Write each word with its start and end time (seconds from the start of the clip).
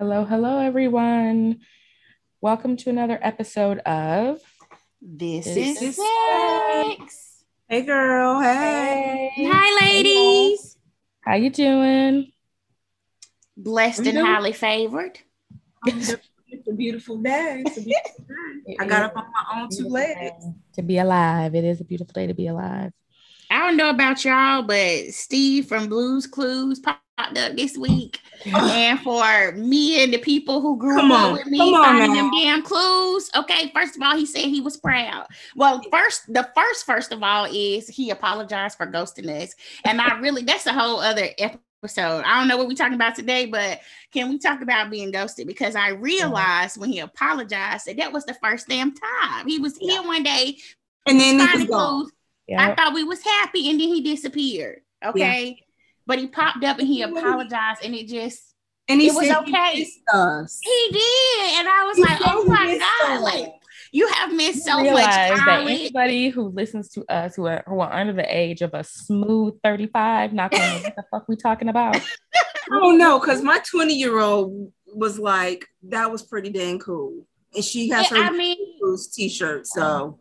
Hello, 0.00 0.24
hello, 0.24 0.58
everyone. 0.60 1.60
Welcome 2.40 2.78
to 2.78 2.88
another 2.88 3.18
episode 3.20 3.80
of 3.80 4.40
This, 5.02 5.44
This 5.44 5.76
is 5.82 5.82
is 5.82 5.96
sex. 5.96 7.44
Hey 7.68 7.82
girl, 7.82 8.40
hey. 8.40 9.30
Hi, 9.46 9.84
ladies. 9.84 10.78
How 11.20 11.34
you 11.34 11.50
doing? 11.50 12.32
Blessed 13.58 13.98
and 14.06 14.16
Mhm. 14.18 14.24
highly 14.24 14.52
favored. 14.54 15.18
It's 15.86 16.66
a 16.66 16.72
beautiful 16.72 17.18
day. 17.18 17.62
It's 17.66 17.76
a 17.76 17.82
beautiful 17.82 18.24
day. 18.66 18.76
I 18.80 18.86
got 18.86 19.02
up 19.02 19.16
on 19.18 19.26
my 19.30 19.60
own 19.60 19.68
two 19.70 19.86
legs. 19.86 20.46
To 20.76 20.82
be 20.82 20.96
alive. 20.96 21.54
It 21.54 21.64
is 21.64 21.82
a 21.82 21.84
beautiful 21.84 22.14
day 22.14 22.26
to 22.26 22.32
be 22.32 22.46
alive. 22.46 22.92
I 23.50 23.58
don't 23.66 23.76
know 23.76 23.90
about 23.90 24.24
y'all, 24.24 24.62
but 24.62 25.12
Steve 25.12 25.66
from 25.66 25.88
Blue's 25.90 26.26
Clues 26.26 26.78
popped 26.78 27.02
up 27.20 27.56
this 27.56 27.76
week. 27.76 28.20
and 28.46 28.98
for 29.00 29.52
me 29.52 30.02
and 30.02 30.12
the 30.12 30.18
people 30.18 30.60
who 30.60 30.78
grew 30.78 30.96
Come 30.96 31.12
up 31.12 31.26
on, 31.26 31.32
with 31.34 31.46
me 31.46 31.60
on 31.60 31.84
finding 31.84 32.14
them 32.14 32.30
damn 32.30 32.62
clues. 32.62 33.30
Okay, 33.36 33.70
first 33.74 33.96
of 33.96 34.02
all, 34.02 34.16
he 34.16 34.24
said 34.24 34.44
he 34.44 34.62
was 34.62 34.78
proud. 34.78 35.26
Well, 35.56 35.82
first, 35.90 36.32
the 36.32 36.48
first, 36.54 36.86
first 36.86 37.12
of 37.12 37.22
all, 37.22 37.46
is 37.52 37.88
he 37.88 38.10
apologized 38.10 38.78
for 38.78 38.86
ghosting 38.86 39.28
us. 39.28 39.54
And 39.84 40.00
I 40.00 40.18
really, 40.20 40.42
that's 40.42 40.66
a 40.66 40.72
whole 40.72 41.00
other 41.00 41.28
episode. 41.38 42.22
I 42.24 42.38
don't 42.38 42.48
know 42.48 42.56
what 42.56 42.66
we're 42.66 42.74
talking 42.74 42.94
about 42.94 43.14
today, 43.14 43.46
but 43.46 43.80
can 44.12 44.30
we 44.30 44.38
talk 44.38 44.62
about 44.62 44.90
being 44.90 45.10
ghosted? 45.10 45.46
Because 45.46 45.76
I 45.76 45.90
mm-hmm. 45.90 46.02
realized 46.02 46.78
when 46.78 46.90
he 46.90 47.00
apologized 47.00 47.86
that 47.86 47.98
that 47.98 48.12
was 48.12 48.24
the 48.24 48.36
first 48.42 48.68
damn 48.68 48.94
time. 48.94 49.46
He 49.46 49.58
was 49.58 49.76
here 49.76 50.02
one 50.02 50.22
day, 50.22 50.56
And 51.06 51.20
then 51.20 51.40
it 51.40 51.54
was 51.54 51.64
gone. 51.64 52.04
clues. 52.04 52.12
I 52.56 52.74
thought 52.74 52.94
we 52.94 53.04
was 53.04 53.22
happy, 53.22 53.70
and 53.70 53.78
then 53.78 53.88
he 53.88 54.00
disappeared. 54.00 54.80
Okay. 55.04 55.62
But 56.10 56.18
he 56.18 56.26
popped 56.26 56.64
up 56.64 56.78
and 56.80 56.88
he 56.88 57.02
apologized, 57.02 57.84
and 57.84 57.94
it 57.94 58.08
just 58.08 58.42
And 58.88 59.00
he 59.00 59.06
It 59.06 59.14
was 59.14 59.28
said 59.28 59.36
okay. 59.42 59.72
he 59.74 59.78
missed 59.80 60.00
us. 60.12 60.58
he 60.60 60.88
did, 60.90 61.58
and 61.60 61.68
I 61.68 61.84
was 61.86 61.96
He 61.96 62.02
like, 62.02 62.18
"Oh 62.24 62.44
my 62.46 62.78
god!" 62.78 63.16
us. 63.18 63.22
Like 63.22 63.52
you 63.92 64.08
have 64.08 64.32
missed 64.32 64.64
so 64.64 64.76
much 64.78 64.82
Realize 64.84 65.38
that 65.38 65.66
anybody 65.66 66.28
who 66.30 66.48
listens 66.48 66.90
to 66.90 67.04
us 67.08 67.36
who 67.36 67.46
are, 67.46 67.62
who 67.66 67.78
are 67.80 67.92
under 67.92 68.12
the 68.12 68.26
age 68.36 68.60
of 68.62 68.74
a 68.74 68.82
smooth 68.84 69.54
35 69.64 70.32
not 70.32 70.50
gonna 70.50 70.64
know 70.64 70.82
what 70.82 70.96
the 70.96 71.04
fuck 71.10 71.28
we 71.28 71.36
talking 71.36 71.68
about. 71.68 72.00
Oh 72.72 72.92
no, 72.92 73.18
because 73.18 73.42
my 73.42 73.58
20 73.68 73.94
year 73.94 74.20
old 74.20 74.72
was 74.94 75.18
like, 75.18 75.66
that 75.88 76.10
was 76.12 76.22
pretty 76.22 76.50
dang 76.50 76.78
cool. 76.78 77.26
And 77.54 77.64
she 77.64 77.88
has 77.88 78.08
Yeah, 78.12 78.18
her 78.18 78.24
I 78.26 78.30
mean, 78.30 78.56
t-shirt. 79.12 79.66
So 79.66 80.20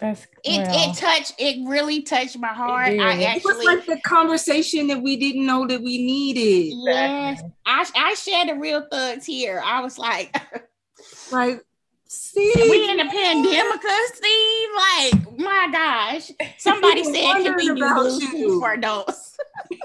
That's 0.00 0.26
it 0.44 0.66
well, 0.66 0.90
it 0.90 0.96
touched. 0.96 1.34
It 1.38 1.68
really 1.68 2.00
touched 2.02 2.38
my 2.38 2.48
heart. 2.48 2.90
did. 2.90 3.00
I 3.00 3.12
It 3.12 3.36
it 3.36 3.44
was 3.44 3.56
actually. 3.56 3.66
like 3.66 3.86
the 3.86 4.00
conversation 4.00 4.86
that 4.86 5.02
we 5.02 5.16
didn't 5.16 5.44
know 5.44 5.66
that 5.66 5.82
we 5.82 5.98
needed. 5.98 6.74
Yes, 6.86 7.42
I, 7.66 7.86
I 7.94 8.14
shared 8.14 8.48
the 8.48 8.54
real 8.54 8.86
thugs 8.90 9.26
here. 9.26 9.60
I 9.62 9.82
was 9.82 9.98
like, 9.98 10.34
Like, 11.32 11.64
see, 12.08 12.52
we 12.56 12.90
in 12.90 12.96
the 12.96 13.04
pandemic, 13.04 13.82
Steve. 14.14 14.68
Like, 14.76 15.38
my 15.38 15.68
gosh. 15.72 16.30
Somebody 16.58 17.02
People 17.02 17.14
said, 17.14 17.42
can 17.44 17.56
we 17.56 17.66
do 17.66 17.76
about 17.76 18.00
blues 18.00 18.22
you. 18.22 18.30
Clues 18.30 18.60
for 18.60 18.72
adults? 18.72 19.38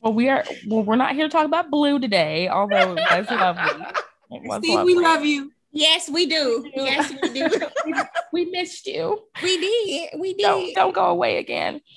well, 0.00 0.12
we 0.14 0.28
are 0.28 0.44
well, 0.66 0.82
we're 0.82 0.96
not 0.96 1.14
here 1.14 1.26
to 1.26 1.32
talk 1.32 1.44
about 1.44 1.70
blue 1.70 1.98
today, 1.98 2.48
although 2.48 2.94
it 2.94 3.18
was 3.18 3.30
lovely. 3.30 3.86
It 4.30 4.42
was 4.44 4.58
Steve, 4.58 4.74
lovely. 4.74 4.94
we 4.94 5.00
love 5.02 5.24
you. 5.24 5.52
Yes, 5.72 6.08
we 6.10 6.26
do. 6.26 6.64
Yes, 6.74 7.12
we 7.22 7.28
do. 7.32 7.48
we 8.32 8.44
missed 8.46 8.86
you. 8.86 9.20
we 9.42 9.56
did. 9.60 10.20
We 10.20 10.34
did. 10.34 10.42
Don't 10.42 10.74
don't 10.74 10.94
go 10.94 11.06
away 11.06 11.38
again. 11.38 11.80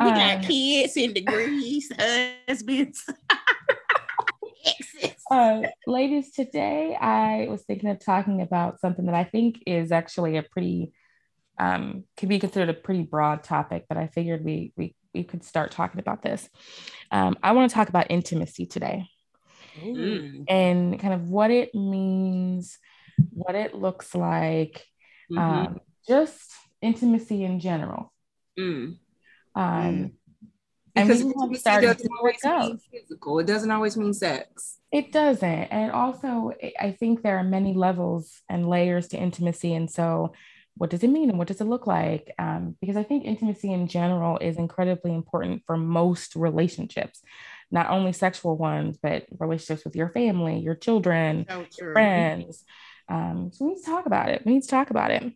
We 0.00 0.06
Um, 0.10 0.14
got 0.14 0.42
kids 0.44 0.96
and 0.96 1.12
degrees, 1.14 1.90
husbands. 2.48 3.04
Uh, 5.30 5.62
ladies, 5.86 6.30
today 6.32 6.96
I 6.98 7.48
was 7.50 7.62
thinking 7.62 7.90
of 7.90 7.98
talking 8.02 8.40
about 8.40 8.80
something 8.80 9.04
that 9.06 9.14
I 9.14 9.24
think 9.24 9.62
is 9.66 9.92
actually 9.92 10.38
a 10.38 10.42
pretty, 10.42 10.92
um, 11.58 12.04
can 12.16 12.30
be 12.30 12.38
considered 12.38 12.70
a 12.70 12.74
pretty 12.74 13.02
broad 13.02 13.44
topic, 13.44 13.84
but 13.90 13.98
I 13.98 14.06
figured 14.06 14.42
we 14.44 14.72
we 14.76 14.94
we 15.12 15.24
could 15.24 15.44
start 15.44 15.70
talking 15.70 16.00
about 16.00 16.22
this. 16.22 16.48
Um, 17.10 17.36
I 17.42 17.52
want 17.52 17.70
to 17.70 17.74
talk 17.74 17.88
about 17.90 18.06
intimacy 18.10 18.64
today 18.66 19.06
Mm. 19.78 20.44
and 20.48 20.98
kind 20.98 21.12
of 21.14 21.28
what 21.28 21.50
it 21.50 21.74
means, 21.74 22.78
what 23.32 23.54
it 23.54 23.74
looks 23.74 24.14
like, 24.14 24.84
Mhm. 25.30 25.38
um, 25.38 25.80
just 26.06 26.52
intimacy 26.80 27.44
in 27.44 27.60
general. 27.60 28.12
Mm. 28.58 28.98
Um, 29.54 30.12
Because 30.94 31.22
we 31.22 31.30
intimacy 31.30 31.62
doesn't 31.64 31.98
see 32.00 32.04
it 32.06 32.10
always 32.18 32.44
mean 32.44 32.78
physical. 32.90 33.38
It 33.38 33.46
doesn't 33.46 33.70
always 33.70 33.96
mean 33.96 34.12
sex. 34.14 34.80
It 34.90 35.12
doesn't. 35.12 35.64
And 35.70 35.92
also, 35.92 36.52
I- 36.62 36.72
I 36.80 36.92
think 36.92 37.22
there 37.22 37.38
are 37.38 37.44
many 37.44 37.72
levels 37.74 38.42
and 38.48 38.68
layers 38.68 39.06
to 39.08 39.16
intimacy. 39.18 39.74
And 39.74 39.88
so, 39.90 40.32
what 40.76 40.90
does 40.90 41.02
it 41.02 41.10
mean 41.10 41.28
and 41.28 41.38
what 41.38 41.48
does 41.48 41.60
it 41.60 41.64
look 41.66 41.86
like? 41.86 42.32
Um, 42.38 42.76
because 42.80 42.96
I 42.96 43.02
think 43.02 43.24
intimacy 43.24 43.72
in 43.72 43.86
general 43.88 44.38
is 44.38 44.56
incredibly 44.56 45.12
important 45.14 45.62
for 45.66 45.76
most 45.76 46.34
relationships, 46.36 47.22
not 47.70 47.90
only 47.90 48.12
sexual 48.12 48.56
ones, 48.56 48.96
but 48.96 49.26
relationships 49.38 49.84
with 49.84 49.94
your 49.96 50.08
family, 50.08 50.58
your 50.58 50.76
children, 50.76 51.46
So 51.48 51.66
true. 51.78 51.92
friends. 51.92 52.64
Um, 53.08 53.50
so, 53.52 53.64
we 53.64 53.72
need 53.72 53.80
to 53.80 53.86
talk 53.86 54.06
about 54.06 54.28
it. 54.28 54.42
We 54.44 54.54
need 54.54 54.62
to 54.62 54.68
talk 54.68 54.90
about 54.90 55.10
it. 55.10 55.32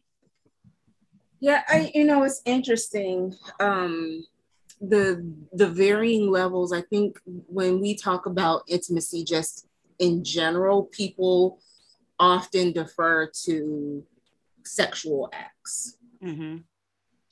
Yeah, 1.40 1.62
I 1.68 1.90
you 1.94 2.04
know 2.04 2.22
it's 2.22 2.42
interesting. 2.44 3.34
Um 3.58 4.24
the 4.80 5.24
the 5.52 5.68
varying 5.68 6.30
levels. 6.30 6.72
I 6.72 6.82
think 6.82 7.18
when 7.26 7.80
we 7.80 7.96
talk 7.96 8.26
about 8.26 8.62
intimacy 8.68 9.24
just 9.24 9.66
in 9.98 10.22
general, 10.22 10.84
people 10.84 11.60
often 12.18 12.72
defer 12.72 13.30
to 13.44 14.04
sexual 14.64 15.30
acts. 15.32 15.96
Mhm. 16.22 16.64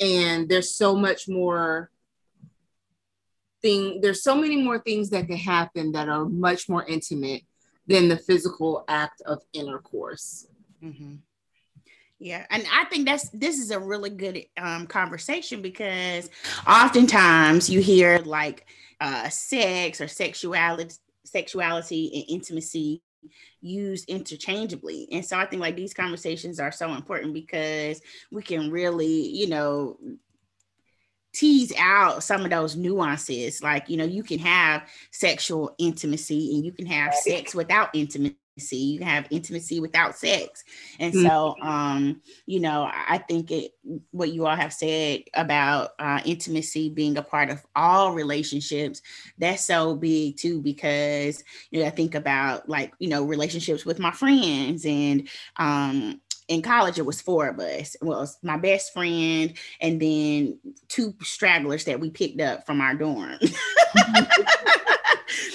And 0.00 0.48
there's 0.48 0.74
so 0.74 0.96
much 0.96 1.28
more 1.28 1.90
thing 3.62 4.00
there's 4.00 4.22
so 4.22 4.34
many 4.34 4.56
more 4.56 4.78
things 4.78 5.10
that 5.10 5.26
can 5.26 5.36
happen 5.36 5.92
that 5.92 6.08
are 6.08 6.24
much 6.24 6.68
more 6.68 6.84
intimate 6.86 7.42
than 7.90 8.08
the 8.08 8.16
physical 8.16 8.84
act 8.88 9.20
of 9.22 9.42
intercourse. 9.52 10.46
Mhm. 10.82 11.18
Yeah, 12.20 12.46
and 12.50 12.64
I 12.72 12.84
think 12.84 13.06
that's 13.06 13.28
this 13.30 13.58
is 13.58 13.70
a 13.70 13.80
really 13.80 14.10
good 14.10 14.44
um, 14.56 14.86
conversation 14.86 15.62
because 15.62 16.30
oftentimes 16.66 17.68
you 17.68 17.80
hear 17.80 18.18
like 18.18 18.66
uh, 19.00 19.28
sex 19.30 20.00
or 20.00 20.06
sexuality, 20.06 20.94
sexuality 21.24 22.10
and 22.14 22.24
intimacy 22.28 23.02
used 23.62 24.08
interchangeably, 24.08 25.08
and 25.10 25.24
so 25.24 25.38
I 25.38 25.46
think 25.46 25.60
like 25.60 25.76
these 25.76 25.94
conversations 25.94 26.60
are 26.60 26.72
so 26.72 26.92
important 26.92 27.34
because 27.34 28.02
we 28.30 28.42
can 28.42 28.70
really, 28.70 29.28
you 29.28 29.48
know, 29.48 29.98
tease 31.32 31.72
out 31.78 32.22
some 32.22 32.44
of 32.44 32.50
those 32.50 32.76
nuances. 32.76 33.62
Like 33.62 33.88
you 33.88 33.96
know, 33.96 34.04
you 34.04 34.22
can 34.22 34.38
have 34.40 34.88
sexual 35.10 35.74
intimacy 35.78 36.54
and 36.54 36.64
you 36.64 36.72
can 36.72 36.86
have 36.86 37.14
sex 37.14 37.54
without 37.54 37.90
intimacy. 37.94 38.36
You 38.60 38.98
can 38.98 39.08
have 39.08 39.26
intimacy 39.30 39.80
without 39.80 40.16
sex. 40.16 40.64
And 40.98 41.14
so, 41.14 41.54
um, 41.62 42.20
you 42.44 42.60
know, 42.60 42.82
I 42.82 43.14
I 43.14 43.18
think 43.18 43.50
it 43.50 43.72
what 44.10 44.32
you 44.32 44.46
all 44.46 44.56
have 44.56 44.72
said 44.72 45.22
about 45.34 45.90
uh, 45.98 46.20
intimacy 46.24 46.90
being 46.90 47.16
a 47.16 47.22
part 47.22 47.50
of 47.50 47.64
all 47.74 48.12
relationships, 48.12 49.00
that's 49.38 49.64
so 49.64 49.94
big 49.94 50.36
too, 50.36 50.60
because 50.60 51.42
you 51.70 51.80
know, 51.80 51.86
I 51.86 51.90
think 51.90 52.14
about 52.14 52.68
like, 52.68 52.92
you 52.98 53.08
know, 53.08 53.24
relationships 53.24 53.86
with 53.86 53.98
my 53.98 54.10
friends 54.10 54.84
and 54.84 55.28
um 55.56 56.20
in 56.50 56.62
college 56.62 56.98
it 56.98 57.06
was 57.06 57.20
four 57.20 57.46
of 57.46 57.58
us. 57.60 57.96
Well, 58.02 58.18
it 58.18 58.22
was 58.22 58.38
my 58.42 58.56
best 58.56 58.92
friend 58.92 59.54
and 59.80 60.02
then 60.02 60.58
two 60.88 61.14
stragglers 61.22 61.84
that 61.84 62.00
we 62.00 62.10
picked 62.10 62.40
up 62.40 62.66
from 62.66 62.80
our 62.80 62.94
dorm. 62.94 63.38
Mm-hmm. 63.40 64.42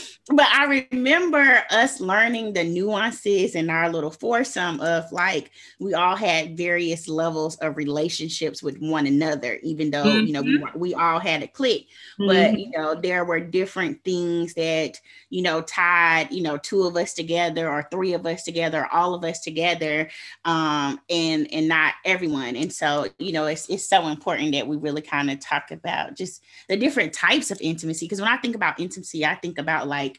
but 0.29 0.47
I 0.47 0.85
remember 0.91 1.63
us 1.69 2.01
learning 2.01 2.53
the 2.53 2.63
nuances 2.63 3.53
in 3.53 3.69
our 3.69 3.91
little 3.91 4.09
foursome 4.09 4.79
of 4.79 5.11
like 5.11 5.51
we 5.79 5.93
all 5.93 6.15
had 6.15 6.57
various 6.57 7.07
levels 7.07 7.57
of 7.57 7.77
relationships 7.77 8.63
with 8.63 8.79
one 8.79 9.05
another, 9.05 9.59
even 9.61 9.91
though 9.91 10.05
you 10.05 10.33
know 10.33 10.41
we, 10.41 10.63
we 10.73 10.93
all 10.95 11.19
had 11.19 11.43
a 11.43 11.47
clique. 11.47 11.89
But 12.17 12.59
you 12.59 12.71
know, 12.71 12.95
there 12.95 13.23
were 13.23 13.39
different 13.39 14.03
things 14.03 14.55
that 14.55 14.99
you 15.29 15.43
know 15.43 15.61
tied 15.61 16.31
you 16.31 16.41
know 16.41 16.57
two 16.57 16.83
of 16.83 16.97
us 16.97 17.13
together 17.13 17.69
or 17.69 17.87
three 17.91 18.13
of 18.13 18.25
us 18.25 18.41
together, 18.41 18.87
all 18.91 19.13
of 19.13 19.23
us 19.23 19.41
together, 19.41 20.09
um, 20.43 20.99
and 21.07 21.47
and 21.53 21.67
not 21.67 21.93
everyone. 22.03 22.55
And 22.55 22.73
so 22.73 23.09
you 23.19 23.31
know, 23.31 23.45
it's 23.45 23.69
it's 23.69 23.87
so 23.87 24.07
important 24.07 24.53
that 24.53 24.67
we 24.67 24.75
really 24.75 25.03
kind 25.03 25.29
of 25.29 25.39
talk 25.39 25.69
about 25.69 26.15
just 26.15 26.41
the 26.67 26.77
different 26.77 27.13
types 27.13 27.51
of 27.51 27.61
intimacy. 27.61 28.07
Because 28.07 28.21
when 28.21 28.31
I 28.31 28.37
think 28.37 28.55
about 28.55 28.79
intimacy, 28.79 29.23
I 29.23 29.35
think 29.35 29.59
about 29.59 29.87
like 29.87 30.14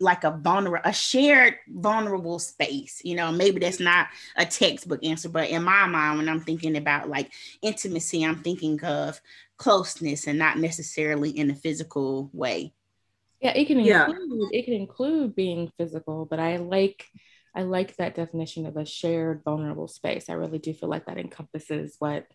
like 0.00 0.24
a 0.24 0.30
vulnerable 0.30 0.88
a 0.88 0.92
shared 0.92 1.54
vulnerable 1.68 2.38
space 2.38 3.00
you 3.04 3.14
know 3.14 3.32
maybe 3.32 3.58
that's 3.58 3.80
not 3.80 4.08
a 4.36 4.44
textbook 4.44 5.02
answer 5.02 5.28
but 5.30 5.48
in 5.48 5.62
my 5.62 5.86
mind 5.86 6.18
when 6.18 6.28
i'm 6.28 6.40
thinking 6.40 6.76
about 6.76 7.08
like 7.08 7.32
intimacy 7.62 8.22
i'm 8.22 8.42
thinking 8.42 8.82
of 8.84 9.20
closeness 9.56 10.26
and 10.26 10.38
not 10.38 10.58
necessarily 10.58 11.30
in 11.30 11.50
a 11.50 11.54
physical 11.54 12.28
way 12.32 12.72
Yeah, 13.40 13.52
it 13.56 13.66
can 13.66 13.78
include 13.78 14.16
yeah. 14.52 14.58
it 14.58 14.64
can 14.64 14.74
include 14.74 15.34
being 15.34 15.70
physical, 15.78 16.26
but 16.26 16.38
I 16.38 16.58
like 16.58 17.06
I 17.54 17.62
like 17.62 17.96
that 17.96 18.14
definition 18.14 18.66
of 18.66 18.76
a 18.76 18.84
shared 18.86 19.42
vulnerable 19.44 19.88
space. 19.88 20.28
I 20.28 20.34
really 20.34 20.58
do 20.58 20.72
feel 20.72 20.88
like 20.88 21.06
that 21.06 21.18
encompasses 21.18 21.96
what 21.98 22.26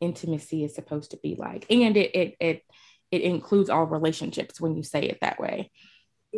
intimacy 0.00 0.64
is 0.64 0.74
supposed 0.74 1.12
to 1.12 1.18
be 1.18 1.36
like. 1.36 1.66
And 1.70 1.96
it 1.96 2.10
it 2.14 2.36
it 2.40 2.62
it 3.10 3.22
includes 3.22 3.70
all 3.70 3.86
relationships 3.86 4.60
when 4.60 4.76
you 4.76 4.82
say 4.82 5.02
it 5.04 5.18
that 5.20 5.38
way. 5.38 5.70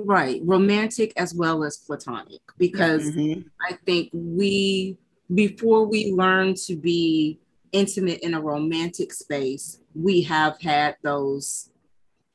Right. 0.04 0.40
Romantic 0.44 1.12
as 1.16 1.34
well 1.34 1.64
as 1.64 1.78
platonic. 1.78 2.40
Because 2.58 3.10
mm-hmm. 3.10 3.40
I 3.68 3.78
think 3.86 4.10
we 4.12 4.98
before 5.34 5.86
we 5.86 6.12
learn 6.12 6.54
to 6.54 6.76
be 6.76 7.40
intimate 7.72 8.20
in 8.20 8.34
a 8.34 8.40
romantic 8.40 9.12
space, 9.12 9.80
we 9.94 10.22
have 10.22 10.60
had 10.60 10.96
those 11.02 11.70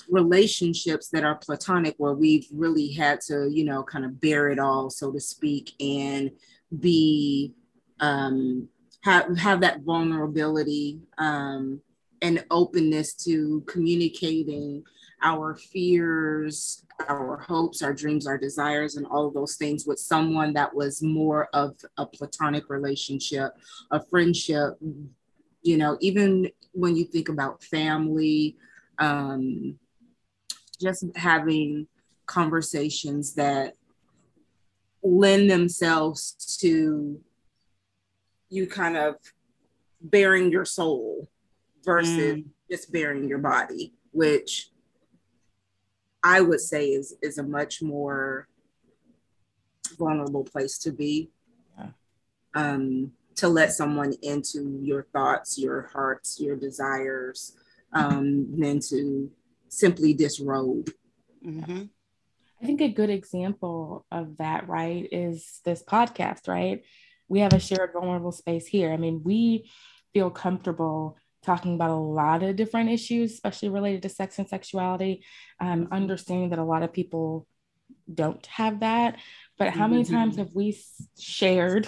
relationships 0.10 1.08
that 1.10 1.24
are 1.24 1.36
platonic 1.36 1.96
where 1.98 2.14
we've 2.14 2.48
really 2.52 2.92
had 2.92 3.22
to, 3.22 3.50
you 3.50 3.64
know, 3.64 3.82
kind 3.84 4.04
of 4.04 4.20
bear 4.20 4.50
it 4.50 4.60
all, 4.60 4.90
so 4.90 5.12
to 5.12 5.20
speak, 5.20 5.74
and 5.80 6.32
be 6.80 7.54
um, 8.00 8.68
have 9.04 9.38
have 9.38 9.62
that 9.62 9.82
vulnerability 9.82 11.00
um, 11.18 11.82
and 12.22 12.44
openness 12.52 13.14
to 13.14 13.62
communicating 13.68 14.84
our 15.22 15.56
fears, 15.56 16.86
our 17.08 17.38
hopes, 17.38 17.82
our 17.82 17.94
dreams, 17.94 18.28
our 18.28 18.38
desires, 18.38 18.96
and 18.96 19.06
all 19.08 19.28
of 19.28 19.34
those 19.34 19.56
things 19.56 19.86
with 19.86 20.00
someone 20.00 20.54
that 20.54 20.74
was 20.74 21.02
more 21.02 21.48
of 21.54 21.76
a 21.98 22.06
platonic 22.06 22.70
relationship, 22.70 23.52
a 23.92 24.04
friendship. 24.06 24.74
You 25.64 25.78
know, 25.78 25.98
even 26.02 26.50
when 26.74 26.96
you 26.96 27.06
think 27.06 27.30
about 27.30 27.64
family, 27.64 28.58
um, 28.98 29.78
just 30.80 31.06
having 31.16 31.88
conversations 32.26 33.36
that 33.36 33.76
lend 35.04 35.50
themselves 35.50 36.58
to 36.62 37.20
you 38.50 38.68
kind 38.68 38.98
of 38.98 39.16
bearing 40.02 40.52
your 40.52 40.66
soul 40.66 41.30
versus 41.84 42.38
mm. 42.38 42.46
just 42.70 42.92
bearing 42.92 43.28
your 43.28 43.38
body, 43.38 43.94
which 44.12 44.71
I 46.24 46.42
would 46.42 46.62
say 46.62 46.88
is 46.90 47.16
is 47.22 47.38
a 47.38 47.44
much 47.44 47.82
more 47.82 48.48
vulnerable 49.98 50.44
place 50.44 50.78
to 50.80 50.92
be. 50.92 51.32
Yeah. 51.78 51.90
Um, 52.54 53.12
to 53.36 53.48
let 53.48 53.72
someone 53.72 54.14
into 54.22 54.80
your 54.84 55.08
thoughts, 55.14 55.58
your 55.58 55.90
hearts, 55.94 56.40
your 56.40 56.56
desires, 56.56 57.56
um, 57.94 58.48
than 58.60 58.80
to 58.80 59.32
simply 59.70 60.14
disrobe. 60.14 60.92
Mm-hmm. 61.46 61.84
I 62.62 62.66
think 62.66 62.82
a 62.82 62.90
good 62.90 63.10
example 63.10 64.06
of 64.12 64.38
that, 64.38 64.68
right, 64.68 65.08
is 65.12 65.62
this 65.66 65.82
podcast, 65.82 66.48
right? 66.48 66.84
We 67.28 67.40
have 67.40 67.54
a 67.54 67.60
shared 67.60 67.94
vulnerable 67.94 68.32
space 68.32 68.68
here. 68.68 68.92
I 68.92 68.98
mean, 68.98 69.22
we 69.24 69.72
feel 70.14 70.30
comfortable 70.30 71.18
talking 71.44 71.76
about 71.76 71.90
a 71.90 71.96
lot 71.96 72.44
of 72.44 72.56
different 72.56 72.90
issues, 72.90 73.34
especially 73.34 73.70
related 73.70 74.04
to 74.04 74.10
sex 74.10 74.40
and 74.40 74.48
sexuality. 74.48 75.24
Um, 75.60 75.88
understanding 75.92 76.50
that 76.50 76.60
a 76.60 76.64
lot 76.64 76.84
of 76.84 76.94
people 76.94 77.48
don't 78.14 78.46
have 78.48 78.82
that. 78.82 79.18
But 79.58 79.70
how 79.70 79.88
many 79.88 80.04
mm-hmm. 80.04 80.14
times 80.14 80.38
have 80.38 80.54
we 80.54 80.80
shared? 81.20 81.88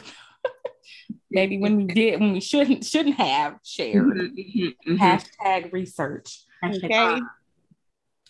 maybe 1.31 1.57
when 1.57 1.77
we 1.77 1.85
did, 1.85 2.19
when 2.19 2.33
we 2.33 2.41
shouldn't 2.41 2.83
shouldn't 2.83 3.15
have 3.15 3.57
shared. 3.63 4.05
Mm-hmm. 4.05 4.95
Hashtag 4.97 5.71
research. 5.71 6.43
Okay 6.63 7.19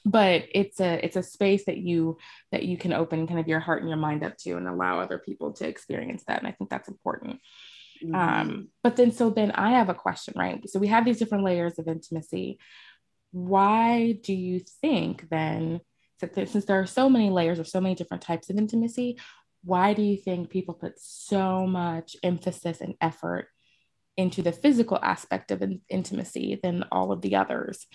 but 0.05 0.43
it's 0.53 0.79
a 0.79 1.03
it's 1.03 1.15
a 1.15 1.23
space 1.23 1.65
that 1.65 1.77
you 1.77 2.17
that 2.51 2.63
you 2.63 2.77
can 2.77 2.93
open 2.93 3.27
kind 3.27 3.39
of 3.39 3.47
your 3.47 3.59
heart 3.59 3.81
and 3.81 3.89
your 3.89 3.97
mind 3.97 4.23
up 4.23 4.37
to 4.37 4.57
and 4.57 4.67
allow 4.67 4.99
other 4.99 5.17
people 5.17 5.53
to 5.53 5.67
experience 5.67 6.23
that 6.27 6.39
and 6.39 6.47
i 6.47 6.51
think 6.51 6.69
that's 6.69 6.89
important 6.89 7.39
mm-hmm. 8.03 8.15
um 8.15 8.67
but 8.83 8.95
then 8.95 9.11
so 9.11 9.29
then 9.29 9.51
i 9.51 9.71
have 9.71 9.89
a 9.89 9.93
question 9.93 10.33
right? 10.37 10.67
So 10.69 10.79
we 10.79 10.87
have 10.87 11.05
these 11.05 11.19
different 11.19 11.43
layers 11.43 11.79
of 11.79 11.87
intimacy. 11.87 12.59
Why 13.31 14.19
do 14.21 14.33
you 14.33 14.61
think 14.81 15.27
then 15.29 15.81
since 16.33 16.65
there 16.65 16.79
are 16.79 16.85
so 16.85 17.09
many 17.09 17.29
layers 17.29 17.59
or 17.59 17.65
so 17.65 17.81
many 17.81 17.95
different 17.95 18.23
types 18.23 18.49
of 18.49 18.57
intimacy 18.57 19.17
why 19.63 19.93
do 19.93 20.01
you 20.01 20.17
think 20.17 20.49
people 20.49 20.73
put 20.73 20.99
so 20.99 21.65
much 21.65 22.15
emphasis 22.21 22.81
and 22.81 22.95
effort 22.99 23.47
into 24.17 24.41
the 24.41 24.51
physical 24.51 24.99
aspect 25.01 25.51
of 25.51 25.61
in- 25.61 25.81
intimacy 25.89 26.59
than 26.61 26.83
all 26.91 27.11
of 27.11 27.21
the 27.21 27.35
others? 27.35 27.87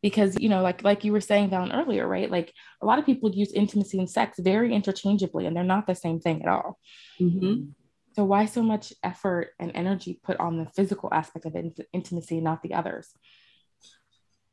Because 0.00 0.38
you 0.38 0.48
know 0.48 0.62
like 0.62 0.84
like 0.84 1.04
you 1.04 1.12
were 1.12 1.20
saying 1.20 1.50
down 1.50 1.72
earlier 1.72 2.06
right? 2.06 2.30
Like 2.30 2.52
a 2.80 2.86
lot 2.86 2.98
of 2.98 3.06
people 3.06 3.34
use 3.34 3.52
intimacy 3.52 3.98
and 3.98 4.08
sex 4.08 4.38
very 4.38 4.72
interchangeably 4.72 5.46
and 5.46 5.56
they're 5.56 5.64
not 5.64 5.86
the 5.86 5.94
same 5.94 6.20
thing 6.20 6.42
at 6.42 6.48
all. 6.48 6.78
Mm-hmm. 7.20 7.70
So 8.14 8.24
why 8.24 8.46
so 8.46 8.62
much 8.62 8.92
effort 9.02 9.50
and 9.58 9.72
energy 9.74 10.20
put 10.22 10.38
on 10.38 10.58
the 10.58 10.66
physical 10.66 11.08
aspect 11.12 11.46
of 11.46 11.54
in- 11.54 11.74
intimacy 11.92 12.40
not 12.40 12.62
the 12.62 12.74
others? 12.74 13.14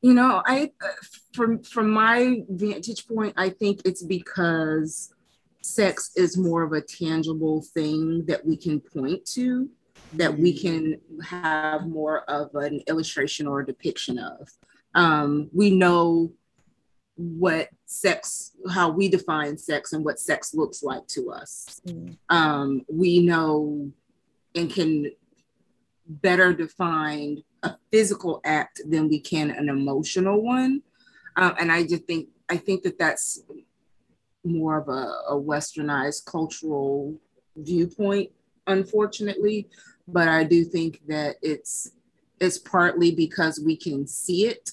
You 0.02 0.14
know 0.14 0.44
i 0.46 0.70
from 1.34 1.64
from 1.64 1.90
my 1.90 2.44
vantage 2.48 3.08
point 3.08 3.34
i 3.38 3.50
think 3.50 3.82
it's 3.86 4.04
because 4.04 5.12
sex 5.62 6.12
is 6.16 6.38
more 6.38 6.62
of 6.62 6.74
a 6.74 6.82
tangible 6.82 7.64
thing 7.74 8.24
that 8.28 8.46
we 8.46 8.56
can 8.56 8.80
point 8.80 9.26
to 9.26 9.68
that 10.14 10.38
we 10.38 10.58
can 10.58 11.00
have 11.24 11.88
more 11.88 12.30
of 12.30 12.54
an 12.56 12.82
illustration 12.88 13.48
or 13.48 13.62
a 13.62 13.66
depiction 13.66 14.18
of. 14.18 14.50
Um, 14.94 15.50
we 15.54 15.72
know 15.72 16.32
what 17.16 17.70
sex, 17.86 18.52
how 18.72 18.90
we 18.90 19.08
define 19.08 19.58
sex 19.58 19.94
and 19.94 20.04
what 20.04 20.20
sex 20.20 20.54
looks 20.54 20.84
like 20.84 21.08
to 21.08 21.32
us. 21.32 21.82
Mm. 21.88 22.18
Um, 22.30 22.86
we 22.90 23.20
know 23.26 23.92
and 24.54 24.70
can 24.70 25.12
better 26.08 26.54
define 26.54 27.44
a 27.64 27.76
physical 27.92 28.42
act 28.44 28.82
than 28.88 29.08
we 29.08 29.20
can 29.20 29.50
an 29.50 29.70
emotional 29.70 30.42
one. 30.42 30.82
Uh, 31.36 31.54
and 31.60 31.72
I 31.72 31.84
just 31.84 32.06
think, 32.06 32.30
I 32.50 32.58
think 32.58 32.84
that 32.84 33.00
that's 33.00 33.42
more 34.44 34.78
of 34.78 34.88
a, 34.88 35.34
a 35.34 35.36
westernized 35.36 36.26
cultural 36.26 37.20
viewpoint, 37.56 38.30
unfortunately. 38.68 39.68
But 40.08 40.28
I 40.28 40.44
do 40.44 40.64
think 40.64 41.02
that 41.08 41.38
it's 41.42 41.92
it's 42.40 42.58
partly 42.58 43.12
because 43.12 43.62
we 43.64 43.78
can 43.78 44.06
see 44.06 44.46
it 44.46 44.72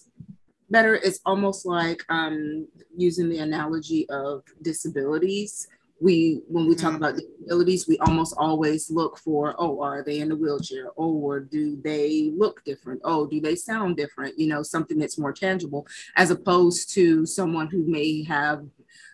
better. 0.73 0.95
It's 0.97 1.21
almost 1.25 1.67
like 1.67 2.03
um, 2.09 2.67
using 2.97 3.29
the 3.29 3.39
analogy 3.39 4.09
of 4.09 4.43
disabilities. 4.63 5.69
We, 6.01 6.41
when 6.49 6.67
we 6.67 6.75
talk 6.75 6.95
mm-hmm. 6.95 7.05
about 7.05 7.21
disabilities, 7.21 7.87
we 7.87 7.97
almost 7.99 8.35
always 8.37 8.91
look 8.91 9.19
for, 9.19 9.55
oh, 9.59 9.81
are 9.83 10.03
they 10.03 10.19
in 10.19 10.33
a 10.33 10.35
wheelchair? 10.35 10.87
Oh, 10.97 11.13
or 11.13 11.39
do 11.39 11.81
they 11.85 12.33
look 12.37 12.65
different? 12.65 13.03
Oh, 13.05 13.27
do 13.27 13.41
they 13.41 13.55
sound 13.55 13.97
different? 13.97 14.37
You 14.37 14.49
know, 14.49 14.65
something 14.65 14.99
that's 14.99 15.19
more 15.19 15.33
tangible, 15.33 15.87
as 16.17 16.33
opposed 16.33 16.93
to 16.95 17.25
someone 17.25 17.69
who 17.69 17.85
may 17.87 18.25
have 18.25 18.65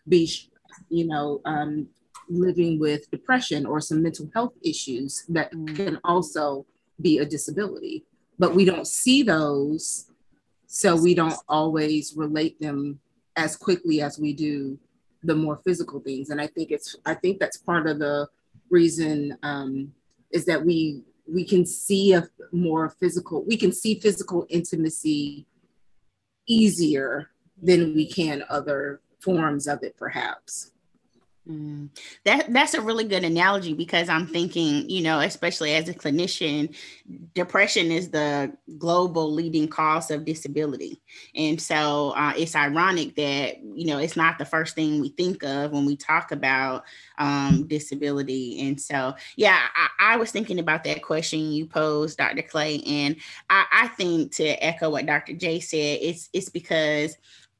be, 0.09 0.33
you 0.89 1.07
know, 1.07 1.43
um, 1.45 1.89
living 2.31 2.79
with 2.79 3.11
depression 3.11 3.67
or 3.67 3.81
some 3.81 4.03
mental 4.03 4.31
health 4.33 4.55
issues 4.63 5.25
that 5.29 5.53
mm. 5.53 5.77
can 5.77 6.01
also 6.05 6.65
be 7.01 7.19
a 7.19 7.27
disability. 7.27 8.05
But 8.39 8.55
we 8.55 8.65
don't 8.65 8.87
see 8.87 9.23
those 9.23 10.08
so 10.69 10.95
we 10.95 11.15
don't 11.15 11.35
always 11.49 12.15
relate 12.15 12.61
them 12.61 13.01
as 13.37 13.57
quickly 13.57 14.03
as 14.03 14.19
we 14.19 14.33
do 14.33 14.79
the 15.25 15.35
more 15.35 15.61
physical 15.65 15.99
things. 15.99 16.31
And 16.31 16.41
i 16.41 16.47
think 16.47 16.71
it's 16.71 16.95
i 17.05 17.15
think 17.15 17.41
that's 17.41 17.57
part 17.57 17.89
of 17.89 17.99
the 17.99 18.29
reason 18.71 19.37
um, 19.43 19.93
is 20.31 20.45
that 20.45 20.65
we 20.65 21.03
we 21.27 21.45
can 21.45 21.67
see 21.67 22.13
a 22.13 22.29
more 22.53 22.91
physical 23.01 23.45
we 23.45 23.57
can 23.57 23.73
see 23.73 23.99
physical 23.99 24.47
intimacy 24.49 25.47
easier 26.47 27.31
than 27.63 27.95
we 27.95 28.07
can 28.07 28.45
other 28.49 29.01
forms 29.21 29.67
of 29.67 29.83
it 29.83 29.97
perhaps 29.97 30.73
Mm. 31.49 31.89
That 32.25 32.53
that's 32.53 32.75
a 32.75 32.81
really 32.83 33.05
good 33.05 33.25
analogy 33.25 33.73
because 33.73 34.11
I'm 34.11 34.27
thinking, 34.27 34.89
you 34.91 35.03
know, 35.03 35.21
especially 35.21 35.75
as 35.75 35.89
a 35.89 35.95
clinician, 35.95 36.77
depression 37.35 37.91
is 37.91 38.11
the 38.11 38.53
global 38.77 39.33
leading 39.33 39.67
cause 39.67 40.11
of 40.11 40.27
disability, 40.27 41.01
and 41.35 41.59
so 41.59 42.11
uh, 42.11 42.35
it's 42.37 42.55
ironic 42.55 43.15
that 43.17 43.63
you 43.63 43.87
know 43.87 43.97
it's 43.97 44.15
not 44.15 44.37
the 44.37 44.45
first 44.45 44.75
thing 44.75 45.01
we 45.01 45.09
think 45.09 45.43
of 45.43 45.73
when 45.73 45.87
we 45.87 45.97
talk 45.97 46.33
about 46.33 46.85
um, 47.17 47.67
disability. 47.67 48.69
And 48.69 48.79
so, 48.79 49.15
yeah, 49.37 49.59
I, 49.75 50.15
I, 50.15 50.17
was 50.19 50.31
thinking 50.31 50.59
about 50.59 50.85
that 50.85 51.03
question 51.03 51.51
you 51.51 51.65
posed, 51.65 52.19
Dr. 52.19 52.43
Clay, 52.43 52.83
and 52.87 53.17
I, 53.49 53.65
I 53.73 53.89
think 53.89 54.35
to 54.35 54.45
echo 54.45 54.91
what 54.91 55.07
Dr. 55.07 55.33
J 55.33 55.61
said, 55.61 55.99
it's 56.03 56.29
it's 56.35 56.51
because 56.51 57.17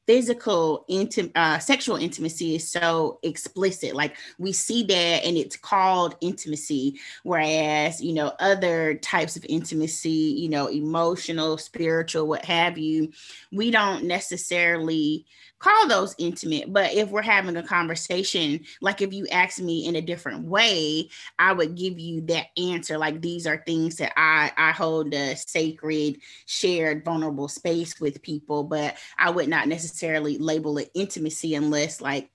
physical 0.09 0.85
intim- 0.89 1.31
uh, 1.35 1.59
sexual 1.59 1.95
intimacy 1.95 2.55
is 2.55 2.67
so 2.67 3.19
explicit 3.21 3.93
like 3.93 4.17
we 4.39 4.51
see 4.51 4.81
that 4.81 5.23
and 5.23 5.37
it's 5.37 5.55
called 5.55 6.15
intimacy 6.19 6.99
whereas 7.21 8.01
you 8.01 8.11
know 8.11 8.33
other 8.39 8.95
types 8.95 9.35
of 9.35 9.45
intimacy 9.47 10.09
you 10.09 10.49
know 10.49 10.65
emotional 10.65 11.59
spiritual 11.59 12.25
what 12.25 12.43
have 12.43 12.75
you 12.75 13.11
we 13.51 13.69
don't 13.69 14.03
necessarily 14.03 15.27
call 15.59 15.87
those 15.87 16.15
intimate. 16.17 16.71
But 16.71 16.93
if 16.93 17.09
we're 17.09 17.21
having 17.21 17.57
a 17.57 17.63
conversation, 17.63 18.61
like 18.81 19.01
if 19.01 19.13
you 19.13 19.27
ask 19.27 19.59
me 19.59 19.85
in 19.85 19.95
a 19.95 20.01
different 20.01 20.45
way, 20.45 21.09
I 21.37 21.53
would 21.53 21.75
give 21.75 21.99
you 21.99 22.21
that 22.21 22.47
answer. 22.57 22.97
Like 22.97 23.21
these 23.21 23.45
are 23.45 23.61
things 23.65 23.97
that 23.97 24.13
I 24.17 24.51
I 24.57 24.71
hold 24.71 25.13
a 25.13 25.35
sacred, 25.35 26.19
shared, 26.45 27.05
vulnerable 27.05 27.47
space 27.47 27.99
with 27.99 28.21
people, 28.21 28.63
but 28.63 28.97
I 29.17 29.29
would 29.29 29.49
not 29.49 29.67
necessarily 29.67 29.98
label 30.01 30.77
it 30.77 30.89
intimacy 30.93 31.55
unless 31.55 32.01
like 32.01 32.29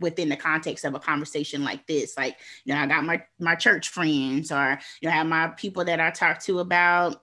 within 0.00 0.28
the 0.28 0.36
context 0.36 0.84
of 0.84 0.94
a 0.94 1.00
conversation 1.00 1.64
like 1.64 1.86
this. 1.86 2.16
Like 2.16 2.36
you 2.64 2.74
know 2.74 2.80
i 2.80 2.86
got 2.86 3.04
my 3.04 3.22
my 3.38 3.54
church 3.54 3.88
friends 3.88 4.52
or 4.52 4.78
you 5.00 5.08
know 5.08 5.14
I 5.14 5.18
have 5.18 5.26
my 5.26 5.48
people 5.48 5.84
that 5.84 6.00
i 6.00 6.10
talk 6.10 6.40
to 6.44 6.60
about 6.60 7.20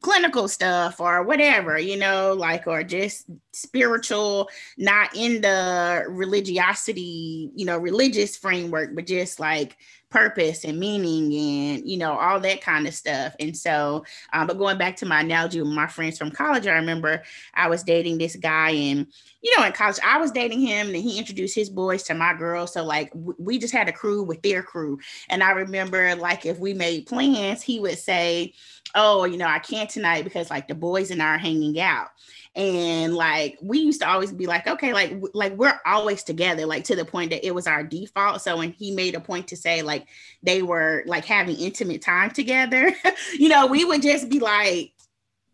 clinical 0.00 0.48
stuff 0.48 1.00
or 1.00 1.22
whatever, 1.22 1.78
you 1.78 1.96
know, 1.96 2.34
like, 2.34 2.66
or 2.66 2.82
just 2.82 3.26
spiritual, 3.52 4.48
not 4.76 5.14
in 5.16 5.40
the 5.40 6.04
religiosity, 6.08 7.50
you 7.54 7.64
know, 7.64 7.78
religious 7.78 8.36
framework, 8.36 8.94
but 8.94 9.06
just 9.06 9.40
like 9.40 9.76
purpose 10.12 10.64
and 10.64 10.78
meaning 10.78 11.32
and 11.32 11.88
you 11.88 11.96
know 11.96 12.12
all 12.12 12.38
that 12.38 12.60
kind 12.60 12.86
of 12.86 12.94
stuff. 12.94 13.34
And 13.40 13.56
so 13.56 14.04
um, 14.32 14.46
but 14.46 14.58
going 14.58 14.78
back 14.78 14.94
to 14.96 15.06
my 15.06 15.20
analogy 15.20 15.60
with 15.60 15.72
my 15.72 15.86
friends 15.86 16.18
from 16.18 16.30
college 16.30 16.66
i 16.66 16.74
remember 16.74 17.22
i 17.54 17.66
was 17.66 17.82
dating 17.82 18.18
this 18.18 18.36
guy 18.36 18.70
and 18.70 19.06
you 19.40 19.56
know 19.56 19.64
in 19.64 19.72
college 19.72 19.98
i 20.04 20.18
was 20.18 20.30
dating 20.30 20.60
him 20.60 20.88
and 20.88 20.96
he 20.96 21.18
introduced 21.18 21.54
his 21.54 21.70
boys 21.70 22.02
to 22.02 22.14
my 22.14 22.34
girls 22.34 22.74
so 22.74 22.84
like 22.84 23.10
w- 23.12 23.34
we 23.38 23.58
just 23.58 23.72
had 23.72 23.88
a 23.88 23.92
crew 23.92 24.22
with 24.22 24.42
their 24.42 24.62
crew. 24.62 24.98
And 25.30 25.42
i 25.42 25.52
remember 25.52 26.14
like 26.16 26.44
if 26.44 26.58
we 26.58 26.74
made 26.74 27.06
plans 27.06 27.62
he 27.62 27.80
would 27.80 27.98
say 27.98 28.52
oh 28.94 29.24
you 29.24 29.36
know 29.36 29.46
i 29.46 29.58
can't 29.58 29.90
tonight 29.90 30.24
because 30.24 30.50
like 30.50 30.68
the 30.68 30.74
boys 30.74 31.10
and 31.10 31.22
i 31.22 31.34
are 31.34 31.38
hanging 31.38 31.78
out. 31.80 32.08
And 32.54 33.14
like 33.14 33.58
we 33.62 33.78
used 33.78 34.02
to 34.02 34.08
always 34.08 34.30
be 34.30 34.46
like 34.46 34.66
okay 34.66 34.92
like 34.92 35.14
like 35.32 35.54
we're 35.54 35.80
always 35.86 36.22
together 36.22 36.66
like 36.66 36.84
to 36.84 36.96
the 36.96 37.04
point 37.04 37.30
that 37.30 37.46
it 37.46 37.54
was 37.54 37.66
our 37.66 37.82
default. 37.82 38.42
So 38.42 38.58
when 38.58 38.72
he 38.72 38.90
made 38.90 39.14
a 39.14 39.20
point 39.20 39.48
to 39.48 39.56
say 39.56 39.80
like 39.80 40.06
they 40.42 40.62
were 40.62 41.02
like 41.06 41.24
having 41.24 41.56
intimate 41.56 42.02
time 42.02 42.30
together 42.30 42.94
you 43.38 43.48
know 43.48 43.66
we 43.66 43.84
would 43.84 44.02
just 44.02 44.28
be 44.28 44.38
like 44.38 44.92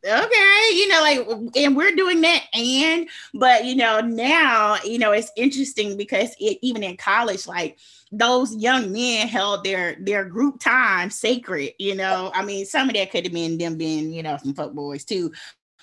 okay 0.05 0.63
you 0.73 0.89
know 0.89 1.01
like 1.01 1.57
and 1.57 1.77
we're 1.77 1.95
doing 1.95 2.21
that 2.21 2.45
and 2.55 3.09
but 3.35 3.65
you 3.65 3.75
know 3.75 4.01
now 4.01 4.77
you 4.85 4.99
know 4.99 5.13
it's 5.13 5.33
interesting 5.37 5.97
because 5.97 6.31
it, 6.39 6.59
even 6.63 6.83
in 6.83 6.97
college 6.97 7.47
like 7.47 7.79
those 8.13 8.55
young 8.57 8.93
men 8.93 9.27
held 9.27 9.65
their 9.65 9.97
their 10.01 10.25
group 10.25 10.61
time 10.61 11.11
sacred 11.11 11.73
you 11.79 11.95
know? 11.95 12.31
I 12.35 12.45
mean 12.45 12.65
some 12.65 12.89
of 12.89 12.95
that 12.95 13.11
could 13.11 13.25
have 13.25 13.33
been 13.33 13.59
them 13.59 13.77
being 13.77 14.13
you 14.13 14.23
know 14.23 14.37
some 14.37 14.55
fuck 14.55 14.73
boys 14.73 15.05
too. 15.05 15.33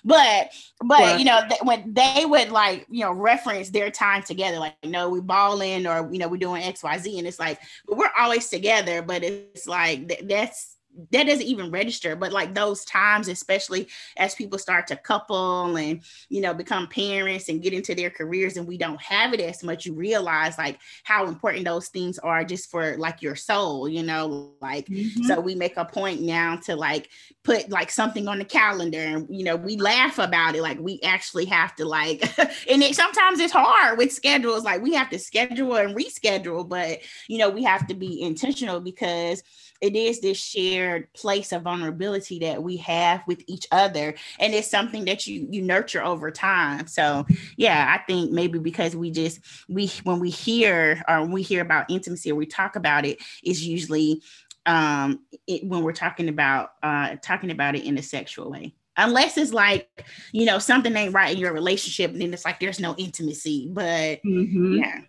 But 0.06 0.54
but 0.84 1.18
you 1.20 1.26
know 1.26 1.42
th- 1.50 1.62
when 1.64 1.92
they 1.92 2.26
would 2.26 2.52
like 2.52 2.86
you 2.92 3.04
know 3.04 3.12
reference 3.12 3.72
their 3.72 3.90
time 3.90 4.22
together, 4.22 4.60
like 4.60 4.76
you 4.84 4.92
know 4.92 5.10
we 5.10 5.20
balling 5.20 5.88
or 5.88 6.08
you 6.12 6.20
know 6.20 6.28
we're 6.28 6.38
doing 6.38 6.62
X 6.62 6.84
Y 6.84 6.98
Z, 7.00 7.18
and 7.18 7.28
it's 7.28 7.40
like 7.40 7.60
we're 7.88 8.12
always 8.16 8.48
together, 8.48 9.02
but 9.02 9.24
it's 9.24 9.68
like 9.68 10.08
th- 10.08 10.22
that's 10.26 10.75
that 11.12 11.28
doesn't 11.28 11.46
even 11.46 11.72
register 11.72 12.16
but 12.16 12.32
like 12.32 12.54
those 12.54 12.86
times 12.86 13.28
especially 13.28 13.88
as 14.18 14.36
people 14.36 14.58
start 14.58 14.88
to 14.88 14.96
couple 14.96 15.76
and 15.76 16.02
you 16.30 16.42
know 16.42 16.54
become 16.54 16.88
parents 16.88 17.50
and 17.50 17.62
get 17.62 17.74
into 17.74 17.94
their 17.94 18.10
careers 18.10 18.58
and 18.58 18.68
we 18.68 18.78
don't 18.78 19.02
have 19.02 19.34
it 19.34 19.42
as 19.42 19.64
much 19.64 19.86
you 19.86 19.94
realize 19.94 20.58
like 20.58 20.80
how 21.04 21.26
important 21.26 21.66
those 21.66 21.90
things 21.90 22.18
are 22.20 22.44
just 22.44 22.72
for 22.72 22.98
like 22.98 23.22
your 23.22 23.36
soul 23.36 23.90
you 23.90 24.04
know 24.04 24.54
like 24.62 24.88
mm-hmm. 24.88 25.24
so 25.24 25.40
we 25.40 25.56
make 25.56 25.76
a 25.78 25.86
point 25.86 26.22
now 26.22 26.56
to 26.56 26.76
like 26.76 27.10
put 27.44 27.70
like 27.70 27.92
something 27.92 28.28
on 28.28 28.40
the 28.40 28.46
calendar 28.46 29.00
and 29.00 29.28
you 29.30 29.44
know 29.44 29.56
we 29.56 29.78
laugh 29.78 30.18
about 30.18 30.56
it 30.56 30.62
like 30.62 30.80
we 30.80 31.00
actually 31.04 31.46
have 31.46 31.76
to 31.76 31.86
like 31.86 32.22
and 32.70 32.82
it 32.82 32.96
sometimes 32.96 33.40
it's 33.40 33.54
hard 33.54 33.98
with 33.98 34.12
schedules 34.12 34.64
like 34.64 34.82
we 34.82 34.94
have 34.94 35.10
to 35.10 35.20
schedule 35.20 35.76
and 35.76 35.96
reschedule 35.96 36.68
but 36.68 37.00
you 37.28 37.38
know 37.38 37.50
we 37.50 37.64
have 37.64 37.86
to 37.88 37.94
be 37.94 38.22
intentional 38.22 38.80
because 38.80 39.44
it 39.82 39.96
is 39.96 40.22
this 40.22 40.38
shared 40.38 40.85
place 41.14 41.52
of 41.52 41.64
vulnerability 41.64 42.40
that 42.40 42.62
we 42.62 42.78
have 42.78 43.22
with 43.28 43.44
each 43.48 43.68
other 43.72 44.16
and 44.40 44.54
it's 44.54 44.70
something 44.70 45.06
that 45.06 45.28
you 45.28 45.48
you 45.50 45.62
nurture 45.62 46.04
over 46.04 46.32
time. 46.32 46.88
So 46.88 47.26
yeah 47.58 47.96
i 47.98 48.04
think 48.06 48.32
maybe 48.32 48.60
because 48.60 48.96
we 48.96 49.12
just 49.12 49.40
we 49.68 49.88
when 50.04 50.20
we 50.20 50.30
hear 50.30 51.04
or 51.08 51.26
we 51.26 51.42
hear 51.42 51.62
about 51.62 51.90
intimacy 51.90 52.32
or 52.32 52.36
we 52.36 52.46
talk 52.46 52.76
about 52.76 53.06
it 53.06 53.06
it 53.06 53.20
is 53.44 53.66
usually 53.66 54.22
um 54.66 55.22
it, 55.48 55.64
when 55.66 55.84
we're 55.84 55.94
talking 55.94 56.30
about 56.30 56.72
uh 56.84 57.16
talking 57.22 57.52
about 57.52 57.76
it 57.76 57.84
in 57.84 57.98
a 57.98 58.04
sexual 58.04 58.52
way. 58.52 58.74
Unless 58.98 59.38
it's 59.38 59.54
like 59.54 59.90
you 60.32 60.46
know 60.46 60.60
something 60.60 60.96
ain't 60.96 61.14
right 61.14 61.34
in 61.34 61.40
your 61.40 61.54
relationship 61.54 62.12
and 62.12 62.22
then 62.22 62.34
it's 62.34 62.46
like 62.46 62.60
there's 62.60 62.80
no 62.80 62.96
intimacy 62.98 63.70
but 63.72 64.22
mm-hmm. 64.24 64.76
yeah. 64.76 65.02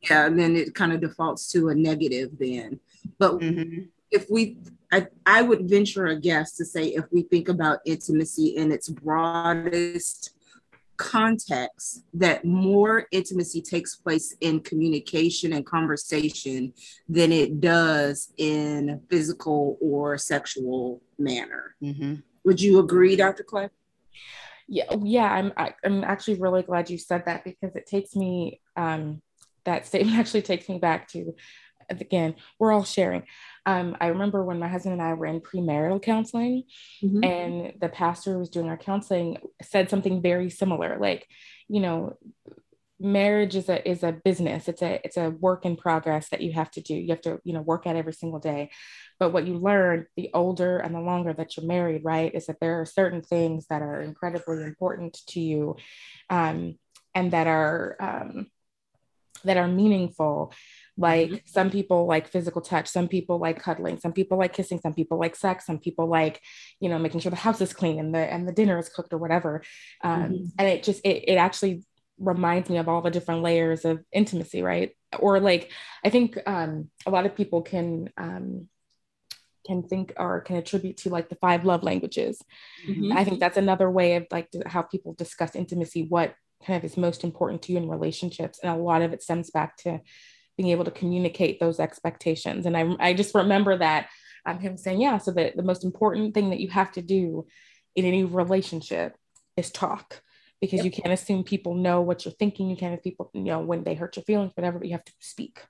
Yeah 0.00 0.26
and 0.26 0.38
then 0.38 0.56
it 0.56 0.74
kind 0.74 0.92
of 0.92 1.00
defaults 1.00 1.50
to 1.52 1.68
a 1.68 1.74
negative 1.74 2.30
then. 2.38 2.78
But 3.18 3.40
mm-hmm. 3.40 3.86
if 4.10 4.30
we 4.30 4.58
I, 4.92 5.06
I 5.24 5.42
would 5.42 5.68
venture 5.68 6.06
a 6.06 6.18
guess 6.18 6.52
to 6.56 6.64
say 6.64 6.86
if 6.88 7.04
we 7.10 7.22
think 7.22 7.48
about 7.48 7.80
intimacy 7.84 8.56
in 8.56 8.70
its 8.72 8.88
broadest 8.88 10.30
context 10.96 12.04
that 12.14 12.44
more 12.44 13.06
intimacy 13.10 13.60
takes 13.60 13.96
place 13.96 14.34
in 14.40 14.60
communication 14.60 15.52
and 15.52 15.66
conversation 15.66 16.72
than 17.08 17.32
it 17.32 17.60
does 17.60 18.32
in 18.38 19.00
physical 19.10 19.76
or 19.82 20.16
sexual 20.16 21.02
manner 21.18 21.76
mm-hmm. 21.82 22.14
would 22.44 22.58
you 22.58 22.78
agree 22.78 23.14
dr 23.14 23.42
clay 23.42 23.68
yeah 24.68 24.86
yeah 25.02 25.30
i'm 25.30 25.52
I, 25.58 25.66
am 25.66 25.74
i 25.84 25.96
am 25.98 26.04
actually 26.04 26.40
really 26.40 26.62
glad 26.62 26.88
you 26.88 26.96
said 26.96 27.26
that 27.26 27.44
because 27.44 27.76
it 27.76 27.86
takes 27.86 28.16
me 28.16 28.62
um 28.74 29.20
that 29.64 29.86
statement 29.86 30.16
actually 30.18 30.42
takes 30.42 30.66
me 30.66 30.78
back 30.78 31.08
to 31.08 31.34
again, 31.90 32.34
we're 32.58 32.72
all 32.72 32.84
sharing. 32.84 33.24
Um, 33.66 33.96
I 34.00 34.06
remember 34.06 34.44
when 34.44 34.60
my 34.60 34.68
husband 34.68 34.94
and 34.94 35.02
I 35.02 35.12
were 35.14 35.26
in 35.26 35.40
premarital 35.40 36.00
counseling, 36.00 36.64
mm-hmm. 37.02 37.24
and 37.24 37.72
the 37.80 37.88
pastor 37.88 38.34
who 38.34 38.38
was 38.38 38.48
doing 38.48 38.68
our 38.68 38.76
counseling 38.78 39.38
said 39.60 39.90
something 39.90 40.22
very 40.22 40.50
similar. 40.50 40.98
Like, 40.98 41.26
you 41.68 41.80
know, 41.80 42.16
marriage 42.98 43.56
is 43.56 43.68
a 43.68 43.86
is 43.88 44.02
a 44.02 44.12
business. 44.12 44.68
It's 44.68 44.82
a 44.82 45.00
it's 45.04 45.16
a 45.16 45.30
work 45.30 45.64
in 45.64 45.76
progress 45.76 46.28
that 46.30 46.40
you 46.40 46.52
have 46.52 46.70
to 46.72 46.80
do. 46.80 46.94
You 46.94 47.10
have 47.10 47.20
to 47.22 47.40
you 47.44 47.52
know 47.52 47.60
work 47.60 47.86
at 47.86 47.96
every 47.96 48.12
single 48.12 48.38
day. 48.38 48.70
But 49.18 49.32
what 49.32 49.46
you 49.46 49.54
learn 49.54 50.06
the 50.16 50.30
older 50.32 50.78
and 50.78 50.94
the 50.94 51.00
longer 51.00 51.32
that 51.32 51.56
you're 51.56 51.66
married, 51.66 52.04
right, 52.04 52.34
is 52.34 52.46
that 52.46 52.60
there 52.60 52.80
are 52.80 52.86
certain 52.86 53.22
things 53.22 53.66
that 53.68 53.82
are 53.82 54.00
incredibly 54.00 54.62
important 54.62 55.18
to 55.28 55.40
you, 55.40 55.76
um, 56.30 56.78
and 57.14 57.32
that 57.32 57.46
are 57.46 57.96
um, 57.98 58.46
that 59.44 59.56
are 59.56 59.68
meaningful 59.68 60.52
like 60.96 61.28
mm-hmm. 61.28 61.36
some 61.44 61.70
people 61.70 62.06
like 62.06 62.28
physical 62.28 62.62
touch, 62.62 62.88
some 62.88 63.08
people 63.08 63.38
like 63.38 63.60
cuddling, 63.60 63.98
some 63.98 64.12
people 64.12 64.38
like 64.38 64.52
kissing, 64.52 64.80
some 64.80 64.94
people 64.94 65.18
like 65.18 65.36
sex, 65.36 65.66
some 65.66 65.78
people 65.78 66.08
like, 66.08 66.40
you 66.80 66.88
know, 66.88 66.98
making 66.98 67.20
sure 67.20 67.30
the 67.30 67.36
house 67.36 67.60
is 67.60 67.72
clean 67.72 67.98
and 67.98 68.14
the 68.14 68.18
and 68.18 68.48
the 68.48 68.52
dinner 68.52 68.78
is 68.78 68.88
cooked 68.88 69.12
or 69.12 69.18
whatever. 69.18 69.62
Um, 70.02 70.22
mm-hmm. 70.22 70.44
And 70.58 70.68
it 70.68 70.82
just 70.82 71.04
it, 71.04 71.24
it 71.28 71.36
actually 71.36 71.84
reminds 72.18 72.70
me 72.70 72.78
of 72.78 72.88
all 72.88 73.02
the 73.02 73.10
different 73.10 73.42
layers 73.42 73.84
of 73.84 74.02
intimacy, 74.10 74.62
right? 74.62 74.96
Or 75.18 75.38
like 75.38 75.70
I 76.04 76.10
think 76.10 76.38
um, 76.46 76.90
a 77.04 77.10
lot 77.10 77.26
of 77.26 77.36
people 77.36 77.62
can 77.62 78.10
um, 78.16 78.68
can 79.66 79.82
think 79.82 80.14
or 80.16 80.40
can 80.40 80.56
attribute 80.56 80.98
to 80.98 81.10
like 81.10 81.28
the 81.28 81.36
five 81.36 81.64
love 81.64 81.82
languages. 81.82 82.40
Mm-hmm. 82.88 83.16
I 83.16 83.24
think 83.24 83.40
that's 83.40 83.58
another 83.58 83.90
way 83.90 84.16
of 84.16 84.26
like 84.30 84.48
how 84.64 84.82
people 84.82 85.12
discuss 85.12 85.54
intimacy, 85.54 86.06
what 86.08 86.34
kind 86.64 86.78
of 86.78 86.84
is 86.90 86.96
most 86.96 87.22
important 87.22 87.62
to 87.62 87.72
you 87.72 87.78
in 87.78 87.88
relationships, 87.88 88.60
and 88.62 88.72
a 88.72 88.82
lot 88.82 89.02
of 89.02 89.12
it 89.12 89.22
stems 89.22 89.50
back 89.50 89.76
to 89.78 90.00
being 90.56 90.70
able 90.70 90.84
to 90.84 90.90
communicate 90.90 91.60
those 91.60 91.80
expectations. 91.80 92.66
And 92.66 92.76
I, 92.76 92.94
I 92.98 93.14
just 93.14 93.34
remember 93.34 93.76
that 93.78 94.08
um, 94.46 94.58
him 94.58 94.76
saying, 94.76 95.00
yeah, 95.00 95.18
so 95.18 95.32
that 95.32 95.56
the 95.56 95.62
most 95.62 95.84
important 95.84 96.34
thing 96.34 96.50
that 96.50 96.60
you 96.60 96.70
have 96.70 96.92
to 96.92 97.02
do 97.02 97.46
in 97.94 98.04
any 98.04 98.24
relationship 98.24 99.16
is 99.56 99.70
talk 99.70 100.22
because 100.60 100.78
yep. 100.78 100.84
you 100.84 100.90
can't 100.90 101.12
assume 101.12 101.44
people 101.44 101.74
know 101.74 102.00
what 102.00 102.24
you're 102.24 102.32
thinking. 102.32 102.70
You 102.70 102.76
can't 102.76 102.92
have 102.92 103.02
people, 103.02 103.30
you 103.34 103.42
know, 103.42 103.60
when 103.60 103.84
they 103.84 103.94
hurt 103.94 104.16
your 104.16 104.24
feelings, 104.24 104.52
whatever, 104.54 104.78
but 104.78 104.88
you 104.88 104.94
have 104.94 105.04
to 105.04 105.12
speak. 105.20 105.62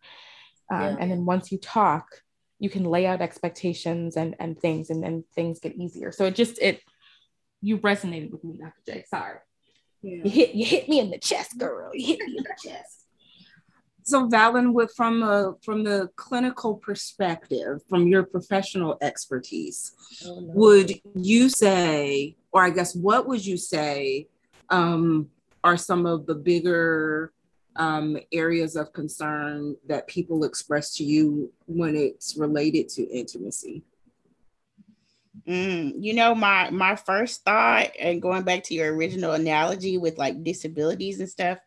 Um, 0.71 0.81
yeah. 0.81 0.97
And 1.01 1.11
then 1.11 1.25
once 1.25 1.51
you 1.51 1.59
talk, 1.59 2.07
you 2.59 2.71
can 2.71 2.85
lay 2.85 3.07
out 3.07 3.21
expectations 3.21 4.17
and, 4.17 4.37
and 4.39 4.59
things, 4.59 4.91
and 4.91 5.03
then 5.03 5.25
things 5.35 5.61
get 5.61 5.77
easier. 5.77 6.13
So 6.13 6.25
it 6.27 6.35
just, 6.35 6.59
it, 6.61 6.81
you 7.61 7.79
resonated 7.79 8.31
with 8.31 8.45
me, 8.45 8.59
Dr. 8.59 8.73
J. 8.87 9.05
Sorry. 9.09 9.39
Yeah. 10.03 10.23
You 10.25 10.31
hit, 10.31 10.55
you 10.55 10.65
hit 10.65 10.89
me 10.89 11.01
in 11.01 11.11
the 11.11 11.19
chest, 11.19 11.59
girl. 11.59 11.91
You 11.93 12.07
hit 12.07 12.21
me 12.21 12.39
in 12.39 12.45
the 12.45 12.57
chest. 12.71 13.06
So 14.07 14.29
Valen, 14.29 14.73
with 14.73 14.93
from 14.95 15.25
a 15.25 15.55
from 15.65 15.83
the 15.83 16.09
clinical 16.15 16.77
perspective, 16.77 17.81
from 17.89 18.07
your 18.07 18.23
professional 18.23 18.97
expertise, 19.03 19.93
oh, 20.25 20.39
no. 20.39 20.53
would 20.55 20.93
you 21.17 21.49
say, 21.49 22.37
or 22.53 22.65
I 22.65 22.71
guess 22.71 22.95
what 22.95 23.27
would 23.27 23.45
you 23.45 23.57
say 23.57 24.29
um, 24.71 25.29
are 25.65 25.77
some 25.77 26.07
of 26.07 26.25
the 26.27 26.37
bigger 26.37 27.33
um, 27.75 28.17
areas 28.33 28.77
of 28.77 28.93
concern 28.93 29.77
that 29.89 30.07
people 30.07 30.45
express 30.45 30.95
to 30.99 31.05
you 31.05 31.53
when 31.67 31.97
it's 31.97 32.37
related 32.37 32.89
to 32.91 33.03
intimacy? 33.09 33.83
Mm, 35.49 35.93
you 36.03 36.13
know, 36.15 36.35
my 36.35 36.71
my 36.71 36.97
first 36.97 37.45
thought, 37.45 37.91
and 38.01 38.21
going 38.21 38.43
back 38.43 38.65
to 38.65 38.75
your 38.75 38.93
original 38.95 39.33
analogy 39.33 39.97
with 39.97 40.19
like 40.19 40.43
disabilities 40.43 41.21
and 41.21 41.29
stuff, 41.29 41.59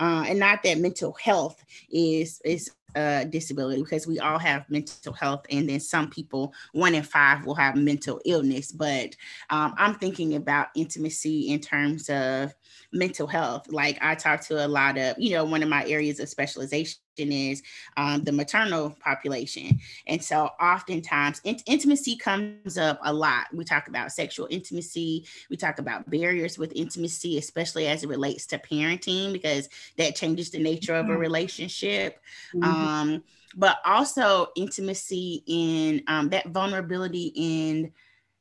uh, 0.00 0.24
and 0.26 0.40
not 0.40 0.64
that 0.64 0.78
mental 0.78 1.12
health 1.12 1.62
is 1.92 2.40
is 2.44 2.70
a 2.94 3.24
disability 3.24 3.82
because 3.82 4.06
we 4.06 4.18
all 4.18 4.38
have 4.38 4.68
mental 4.68 5.12
health, 5.12 5.46
and 5.50 5.68
then 5.68 5.80
some 5.80 6.08
people, 6.08 6.52
one 6.72 6.94
in 6.94 7.02
five, 7.02 7.44
will 7.46 7.54
have 7.54 7.76
mental 7.76 8.20
illness. 8.24 8.72
But 8.72 9.16
um, 9.50 9.74
I'm 9.76 9.94
thinking 9.94 10.36
about 10.36 10.68
intimacy 10.74 11.48
in 11.48 11.60
terms 11.60 12.08
of 12.08 12.54
mental 12.92 13.26
health. 13.26 13.70
Like 13.70 13.98
I 14.00 14.14
talk 14.14 14.40
to 14.46 14.64
a 14.64 14.68
lot 14.68 14.98
of, 14.98 15.16
you 15.18 15.30
know, 15.30 15.44
one 15.44 15.62
of 15.62 15.68
my 15.68 15.86
areas 15.86 16.20
of 16.20 16.28
specialization 16.28 16.96
is 17.16 17.62
um, 17.96 18.22
the 18.24 18.32
maternal 18.32 18.96
population. 19.00 19.78
And 20.06 20.24
so 20.24 20.48
oftentimes 20.60 21.40
in- 21.44 21.58
intimacy 21.66 22.16
comes 22.16 22.78
up 22.78 22.98
a 23.04 23.12
lot. 23.12 23.46
We 23.52 23.64
talk 23.64 23.88
about 23.88 24.12
sexual 24.12 24.48
intimacy, 24.50 25.26
we 25.50 25.56
talk 25.56 25.78
about 25.78 26.08
barriers 26.08 26.58
with 26.58 26.72
intimacy, 26.74 27.36
especially 27.36 27.86
as 27.88 28.04
it 28.04 28.08
relates 28.08 28.46
to 28.46 28.58
parenting, 28.58 29.32
because 29.32 29.68
that 29.98 30.16
changes 30.16 30.50
the 30.50 30.60
nature 30.60 30.94
of 30.94 31.06
a 31.06 31.10
mm-hmm. 31.10 31.20
relationship. 31.20 32.20
Mm-hmm. 32.54 32.64
Um, 32.80 33.22
but 33.56 33.78
also 33.84 34.48
intimacy 34.56 35.42
in 35.46 36.02
um, 36.06 36.28
that 36.30 36.48
vulnerability 36.48 37.32
in 37.34 37.92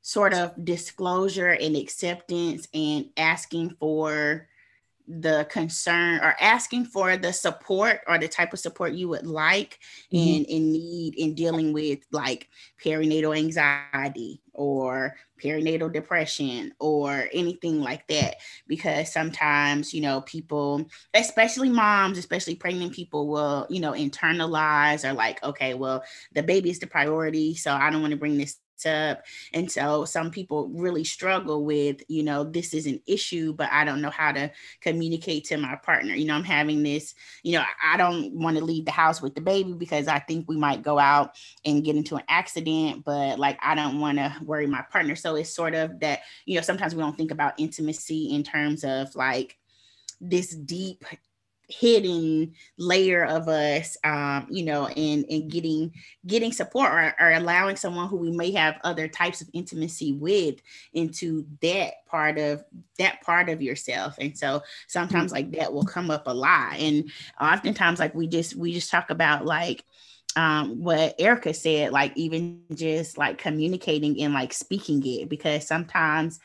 sort 0.02 0.34
of 0.34 0.54
disclosure 0.64 1.50
and 1.50 1.76
acceptance 1.76 2.68
and 2.74 3.10
asking 3.18 3.76
for 3.80 4.48
the 5.10 5.48
concern 5.50 6.20
or 6.20 6.36
asking 6.40 6.86
for 6.86 7.18
the 7.18 7.34
support 7.34 8.02
or 8.08 8.20
the 8.20 8.28
type 8.28 8.54
of 8.54 8.60
support 8.60 8.94
you 8.94 9.10
would 9.10 9.26
like 9.26 9.80
mm-hmm. 10.14 10.36
and 10.36 10.46
in 10.46 10.72
need 10.72 11.16
in 11.16 11.34
dealing 11.34 11.74
with 11.74 11.98
like 12.12 12.48
perinatal 12.84 13.36
anxiety 13.36 14.40
or 14.54 15.16
perinatal 15.42 15.92
depression 15.92 16.72
or 16.80 17.28
anything 17.34 17.82
like 17.82 18.06
that 18.08 18.36
because 18.68 19.12
sometimes 19.12 19.96
you 19.96 20.02
know 20.02 20.22
people 20.22 20.86
especially 21.16 21.70
moms 21.70 22.20
especially 22.20 22.54
pregnant 22.54 22.94
people 22.94 23.28
will 23.28 23.66
you 23.68 23.80
know 23.80 23.94
internalize 23.94 25.10
or 25.10 25.14
like 25.14 25.42
okay 25.44 25.74
well 25.74 26.04
the 26.36 26.44
baby 26.44 26.70
is 26.70 26.78
the 26.78 26.88
priority 26.88 27.56
so 27.56 27.74
i 27.74 27.90
don't 27.90 28.02
want 28.02 28.12
to 28.12 28.18
bring 28.18 28.38
this 28.38 28.58
up. 28.86 29.24
And 29.54 29.72
so 29.72 30.06
some 30.06 30.32
people 30.32 30.70
really 30.70 31.04
struggle 31.04 31.66
with, 31.66 32.02
you 32.08 32.24
know, 32.24 32.44
this 32.44 32.74
is 32.74 32.86
an 32.86 33.02
issue, 33.08 33.54
but 33.54 33.70
I 33.72 33.86
don't 33.86 34.02
know 34.02 34.10
how 34.10 34.32
to 34.32 34.52
communicate 34.82 35.46
to 35.46 35.58
my 35.58 35.76
partner. 35.76 36.14
You 36.14 36.26
know, 36.26 36.36
I'm 36.36 36.44
having 36.44 36.84
this, 36.84 37.16
you 37.44 37.54
know, 37.54 37.64
I 37.84 37.98
don't 37.98 38.34
want 38.34 38.58
to 38.58 38.64
leave 38.64 38.86
the 38.86 38.92
house 38.92 39.22
with 39.22 39.36
the 39.36 39.42
baby 39.42 39.74
because 39.74 40.08
I 40.08 40.20
think 40.20 40.48
we 40.48 40.58
might 40.58 40.82
go 40.82 41.00
out 41.00 41.36
and 41.66 41.84
get 41.84 41.96
into 41.96 42.16
an 42.16 42.24
accident, 42.30 43.04
but 43.06 43.40
like 43.40 43.58
I 43.62 43.76
don't 43.76 44.00
want 44.00 44.18
to 44.18 44.36
worry 44.44 44.68
my 44.68 44.84
partner. 44.92 45.16
So 45.16 45.36
it's 45.36 45.50
sort 45.50 45.76
of 45.76 46.00
that, 46.00 46.22
you 46.46 46.56
know, 46.56 46.62
sometimes 46.62 46.96
we 46.96 47.02
don't 47.02 47.18
think 47.18 47.32
about 47.32 47.60
intimacy 47.60 48.34
in 48.34 48.44
terms 48.44 48.84
of 48.84 49.16
like 49.16 49.58
this 50.22 50.54
deep 50.56 51.06
hidden 51.70 52.52
layer 52.78 53.24
of 53.24 53.48
us 53.48 53.96
um, 54.04 54.48
you 54.50 54.66
know 54.66 54.88
and 54.88 55.26
and 55.30 55.52
getting 55.52 55.94
getting 56.26 56.52
support 56.52 56.92
or, 56.92 57.16
or, 57.20 57.32
allowing 57.32 57.76
someone 57.76 58.08
who 58.08 58.18
we 58.18 58.32
may 58.32 58.52
have 58.52 58.80
other 58.84 59.08
types 59.08 59.40
of 59.42 59.50
intimacy 59.54 60.12
with 60.14 60.56
into 60.94 61.46
that 61.62 62.06
part 62.08 62.40
of 62.40 62.64
that 62.98 63.22
part 63.22 63.50
of 63.50 63.62
yourself. 63.62 64.16
And 64.20 64.38
so 64.38 64.64
sometimes 64.88 65.32
like 65.32 65.52
that 65.52 65.72
will 65.72 65.86
come 65.86 66.12
up 66.12 66.28
a 66.28 66.34
lot. 66.34 66.78
And 66.78 67.12
oftentimes 67.40 68.00
like 68.00 68.16
we 68.16 68.28
just 68.28 68.56
we 68.56 68.74
just 68.74 68.92
talk 68.92 69.10
about 69.12 69.46
like 69.46 69.84
um, 70.36 70.84
what 70.84 71.16
Erica 71.20 71.54
said, 71.54 71.92
like 71.92 72.14
even 72.16 72.62
just 72.74 73.18
like 73.18 73.38
communicating 73.38 74.22
and 74.22 74.34
like 74.34 74.54
speaking 74.54 75.02
it, 75.06 75.30
because 75.30 75.68
sometimes 75.68 76.40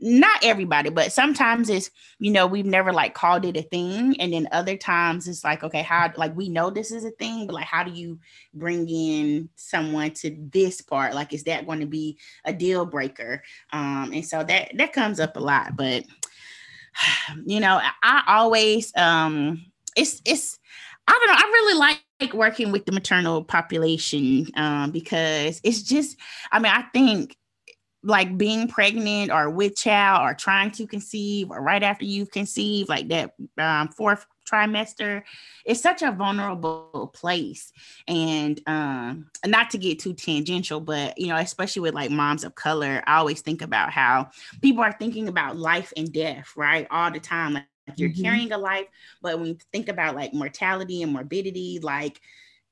not 0.00 0.44
everybody, 0.44 0.90
but 0.90 1.12
sometimes 1.12 1.68
it's, 1.68 1.90
you 2.18 2.30
know, 2.30 2.46
we've 2.46 2.66
never 2.66 2.92
like 2.92 3.14
called 3.14 3.44
it 3.44 3.56
a 3.56 3.62
thing. 3.62 4.20
And 4.20 4.32
then 4.32 4.48
other 4.52 4.76
times 4.76 5.26
it's 5.26 5.44
like, 5.44 5.64
okay, 5.64 5.82
how, 5.82 6.12
like, 6.16 6.36
we 6.36 6.48
know 6.48 6.70
this 6.70 6.92
is 6.92 7.04
a 7.04 7.10
thing, 7.12 7.46
but 7.46 7.54
like, 7.54 7.64
how 7.64 7.82
do 7.82 7.90
you 7.90 8.18
bring 8.54 8.88
in 8.88 9.48
someone 9.56 10.12
to 10.12 10.36
this 10.52 10.80
part? 10.80 11.14
Like, 11.14 11.32
is 11.32 11.44
that 11.44 11.66
going 11.66 11.80
to 11.80 11.86
be 11.86 12.18
a 12.44 12.52
deal 12.52 12.86
breaker? 12.86 13.42
Um, 13.72 14.12
and 14.12 14.24
so 14.24 14.44
that, 14.44 14.72
that 14.76 14.92
comes 14.92 15.20
up 15.20 15.36
a 15.36 15.40
lot, 15.40 15.76
but, 15.76 16.04
you 17.44 17.60
know, 17.60 17.80
I 18.02 18.22
always, 18.26 18.92
um, 18.96 19.64
it's, 19.96 20.22
it's, 20.24 20.58
I 21.06 21.12
don't 21.12 21.26
know, 21.26 21.38
I 21.38 21.50
really 21.52 21.78
like, 21.78 22.00
like 22.20 22.34
working 22.34 22.72
with 22.72 22.84
the 22.84 22.92
maternal 22.92 23.44
population 23.44 24.46
um, 24.56 24.90
because 24.90 25.60
it's 25.62 25.82
just, 25.82 26.16
I 26.50 26.58
mean, 26.58 26.72
I 26.72 26.82
think 26.92 27.36
like 28.02 28.38
being 28.38 28.68
pregnant 28.68 29.32
or 29.32 29.50
with 29.50 29.76
child 29.76 30.28
or 30.28 30.34
trying 30.34 30.70
to 30.70 30.86
conceive 30.86 31.50
or 31.50 31.60
right 31.60 31.82
after 31.82 32.04
you've 32.04 32.30
conceived, 32.30 32.88
like 32.88 33.08
that 33.08 33.34
um, 33.58 33.88
fourth 33.88 34.26
trimester, 34.48 35.22
it's 35.64 35.80
such 35.80 36.02
a 36.02 36.12
vulnerable 36.12 37.10
place. 37.14 37.72
And 38.06 38.60
um, 38.66 39.30
not 39.44 39.70
to 39.70 39.78
get 39.78 39.98
too 39.98 40.14
tangential, 40.14 40.80
but 40.80 41.18
you 41.18 41.26
know, 41.26 41.36
especially 41.36 41.82
with 41.82 41.94
like 41.94 42.10
moms 42.10 42.44
of 42.44 42.54
color, 42.54 43.02
I 43.06 43.18
always 43.18 43.40
think 43.40 43.62
about 43.62 43.90
how 43.90 44.30
people 44.62 44.82
are 44.82 44.92
thinking 44.92 45.28
about 45.28 45.56
life 45.56 45.92
and 45.96 46.12
death, 46.12 46.52
right? 46.56 46.86
All 46.90 47.10
the 47.10 47.20
time. 47.20 47.54
Like 47.54 47.64
you're 47.96 48.10
mm-hmm. 48.10 48.22
carrying 48.22 48.52
a 48.52 48.58
life, 48.58 48.86
but 49.22 49.38
when 49.38 49.48
you 49.48 49.58
think 49.72 49.88
about 49.88 50.14
like 50.14 50.34
mortality 50.34 51.02
and 51.02 51.12
morbidity, 51.12 51.78
like 51.82 52.20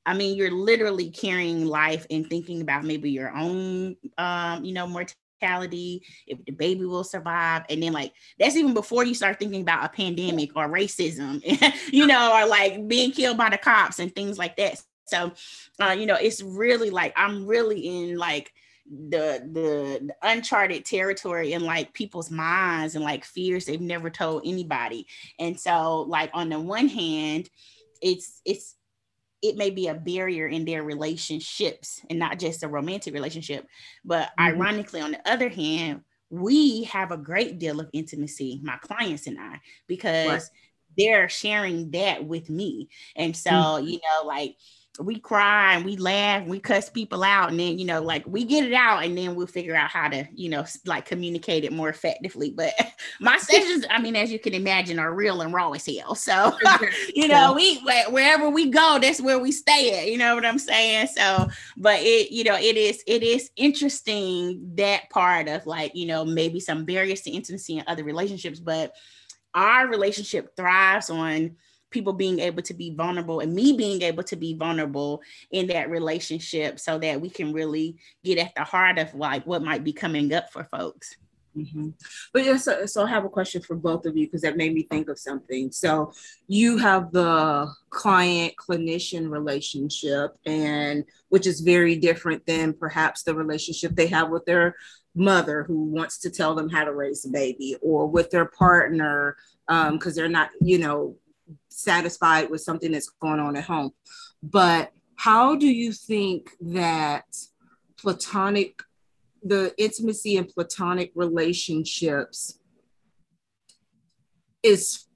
I 0.07 0.15
mean, 0.15 0.37
you're 0.37 0.53
literally 0.53 1.11
carrying 1.11 1.67
life 1.67 2.07
and 2.11 2.27
thinking 2.29 2.61
about 2.63 2.85
maybe 2.85 3.11
your 3.11 3.37
own, 3.37 3.97
um, 4.17 4.65
you 4.65 4.73
know, 4.73 4.87
mortality, 4.87 6.03
if 6.27 6.43
the 6.45 6.53
baby 6.53 6.85
will 6.85 7.05
survive. 7.05 7.65
And 7.69 7.83
then, 7.83 7.93
like, 7.93 8.13
that's 8.39 8.57
even 8.57 8.73
before 8.73 9.05
you 9.05 9.15
start 9.15 9.39
thinking 9.39 9.63
about 9.63 9.85
a 9.85 9.89
pandemic 9.89 10.57
or 10.57 10.69
racism, 10.69 11.43
you 11.93 12.07
know, 12.07 12.33
or 12.35 12.47
like 12.47 12.87
being 12.87 13.11
killed 13.11 13.37
by 13.37 13.51
the 13.51 13.59
cops 13.59 13.99
and 13.99 14.15
things 14.15 14.39
like 14.39 14.57
that. 14.57 14.81
So, 15.07 15.33
uh, 15.81 15.97
you 15.99 16.07
know, 16.07 16.17
it's 16.17 16.43
really 16.43 16.91
like 16.91 17.13
I'm 17.17 17.47
really 17.47 17.81
in 17.81 18.17
like 18.17 18.53
the, 18.89 19.43
the 19.53 20.07
the 20.07 20.15
uncharted 20.23 20.85
territory 20.85 21.53
in 21.53 21.65
like 21.65 21.93
people's 21.93 22.31
minds 22.31 22.95
and 22.95 23.05
like 23.05 23.25
fears 23.25 23.65
they've 23.67 23.81
never 23.81 24.11
told 24.11 24.43
anybody. 24.45 25.07
And 25.41 25.59
so, 25.59 26.03
like 26.03 26.31
on 26.33 26.49
the 26.49 26.61
one 26.61 26.89
hand, 26.89 27.51
it's 28.01 28.41
it's 28.45 28.76
it 29.49 29.57
may 29.57 29.71
be 29.71 29.89
a 29.89 29.95
barrier 29.95 30.47
in 30.47 30.65
their 30.65 30.83
relationships 30.83 32.01
and 32.11 32.19
not 32.19 32.39
just 32.39 32.63
a 32.63 32.69
romantic 32.69 33.15
relationship. 33.15 33.67
But 34.05 34.29
mm-hmm. 34.29 34.45
ironically, 34.45 35.01
on 35.01 35.13
the 35.13 35.31
other 35.31 35.49
hand, 35.49 36.03
we 36.31 36.85
have 36.85 37.13
a 37.13 37.17
great 37.17 37.59
deal 37.59 37.81
of 37.81 37.89
intimacy, 37.93 38.61
my 38.63 38.77
clients 38.79 39.27
and 39.27 39.39
I, 39.39 39.61
because 39.87 40.29
right. 40.29 40.43
they're 40.97 41.29
sharing 41.29 41.91
that 41.93 42.25
with 42.25 42.51
me. 42.51 42.89
And 43.15 43.37
so, 43.37 43.51
mm-hmm. 43.51 43.87
you 43.87 43.99
know, 43.99 44.27
like 44.27 44.57
we 44.99 45.19
cry 45.19 45.75
and 45.75 45.85
we 45.85 45.97
laugh, 45.97 46.43
and 46.43 46.51
we 46.51 46.59
cuss 46.59 46.89
people 46.89 47.23
out, 47.23 47.51
and 47.51 47.61
then 47.61 47.79
you 47.79 47.85
know, 47.85 48.03
like 48.03 48.25
we 48.27 48.45
get 48.45 48.65
it 48.65 48.73
out, 48.73 49.05
and 49.05 49.17
then 49.17 49.35
we'll 49.35 49.47
figure 49.47 49.75
out 49.75 49.91
how 49.91 50.09
to, 50.09 50.27
you 50.35 50.49
know, 50.49 50.65
like 50.85 51.05
communicate 51.05 51.65
it 51.65 51.73
more 51.73 51.89
effectively. 51.89 52.51
But 52.51 52.73
my 53.21 53.37
sessions, 53.39 53.85
I 53.91 54.01
mean, 54.01 54.17
as 54.17 54.31
you 54.33 54.39
can 54.39 54.55
imagine, 54.55 54.99
are 54.99 55.13
real 55.13 55.41
and 55.41 55.53
raw 55.53 55.73
as 55.73 55.87
hell. 55.87 56.15
So, 56.15 56.53
you 57.15 57.29
know, 57.29 57.53
we 57.53 57.79
wherever 58.09 58.49
we 58.49 58.71
go, 58.71 58.99
that's 59.01 59.21
where 59.21 59.39
we 59.39 59.53
stay 59.53 60.01
at. 60.01 60.11
You 60.11 60.19
know 60.19 60.35
what 60.35 60.47
I'm 60.47 60.59
saying? 60.59 61.09
So, 61.09 61.49
but 61.77 62.01
it, 62.01 62.31
you 62.31 62.45
know, 62.45 62.57
it 62.57 62.77
is 62.77 63.03
it 63.07 63.23
is 63.23 63.51
interesting 63.57 64.73
that 64.77 65.11
part 65.11 65.49
of 65.49 65.67
like, 65.67 65.95
you 65.95 66.07
know, 66.07 66.25
maybe 66.25 66.61
some 66.61 66.85
barriers 66.85 67.23
to 67.23 67.31
intimacy 67.31 67.79
in 67.79 67.85
other 67.87 68.05
relationships, 68.05 68.61
but 68.61 68.95
our 69.55 69.89
relationship 69.89 70.55
thrives 70.57 71.11
on 71.11 71.57
people 71.97 72.13
being 72.13 72.41
able 72.41 72.61
to 72.61 72.75
be 72.75 72.95
vulnerable 72.95 73.41
and 73.41 73.55
me 73.55 73.73
being 73.73 74.03
able 74.03 74.23
to 74.23 74.37
be 74.37 74.53
vulnerable 74.53 75.23
in 75.51 75.67
that 75.67 75.89
relationship 75.89 76.79
so 76.79 76.99
that 76.99 77.19
we 77.19 77.31
can 77.31 77.55
really 77.55 77.97
get 78.23 78.37
at 78.37 78.55
the 78.55 78.65
heart 78.65 78.99
of 78.99 79.15
like 79.15 79.47
what 79.47 79.63
might 79.63 79.83
be 79.83 79.95
coming 79.95 80.31
up 80.35 80.53
for 80.53 80.65
folks. 80.65 81.17
Mm-hmm. 81.57 81.89
But 82.35 82.45
yeah, 82.45 82.59
so, 82.59 82.85
so 82.85 83.05
I 83.05 83.09
have 83.09 83.25
a 83.25 83.31
question 83.31 83.63
for 83.63 83.77
both 83.77 84.05
of 84.05 84.15
you 84.15 84.27
because 84.27 84.43
that 84.43 84.59
made 84.59 84.75
me 84.75 84.83
think 84.83 85.09
of 85.09 85.19
something. 85.19 85.73
So 85.73 86.13
you 86.49 86.77
have 86.77 87.13
the 87.13 87.67
client 87.89 88.53
clinician 88.59 89.31
relationship, 89.31 90.33
and 90.45 91.03
which 91.31 91.47
is 91.47 91.61
very 91.61 91.97
different 91.97 92.45
than 92.45 92.75
perhaps 92.75 93.23
the 93.23 93.35
relationship 93.35 93.93
they 93.95 94.09
have 94.09 94.29
with 94.29 94.45
their 94.45 94.77
mother 95.15 95.65
who 95.65 95.85
wants 95.85 96.19
to 96.19 96.31
tell 96.31 96.55
them 96.55 96.69
how 96.69 96.85
to 96.85 96.93
raise 96.93 97.25
a 97.25 97.31
baby, 97.31 97.75
or 97.81 98.07
with 98.07 98.31
their 98.31 98.45
partner 98.45 99.35
because 99.67 100.13
um, 100.13 100.15
they're 100.15 100.29
not, 100.29 100.51
you 100.61 100.79
know, 100.79 101.17
satisfied 101.69 102.51
with 102.51 102.61
something 102.61 102.93
that's 102.93 103.11
going 103.21 103.41
on 103.41 103.57
at 103.57 103.65
home. 103.65 103.93
But 104.43 104.93
how 105.17 105.57
do 105.57 105.67
you 105.67 105.93
think 105.93 106.51
that 106.61 107.25
platonic, 107.99 108.83
the 109.43 109.75
intimacy 109.79 110.37
in 110.37 110.45
platonic 110.45 111.13
relationships 111.15 112.59
is 114.63 115.07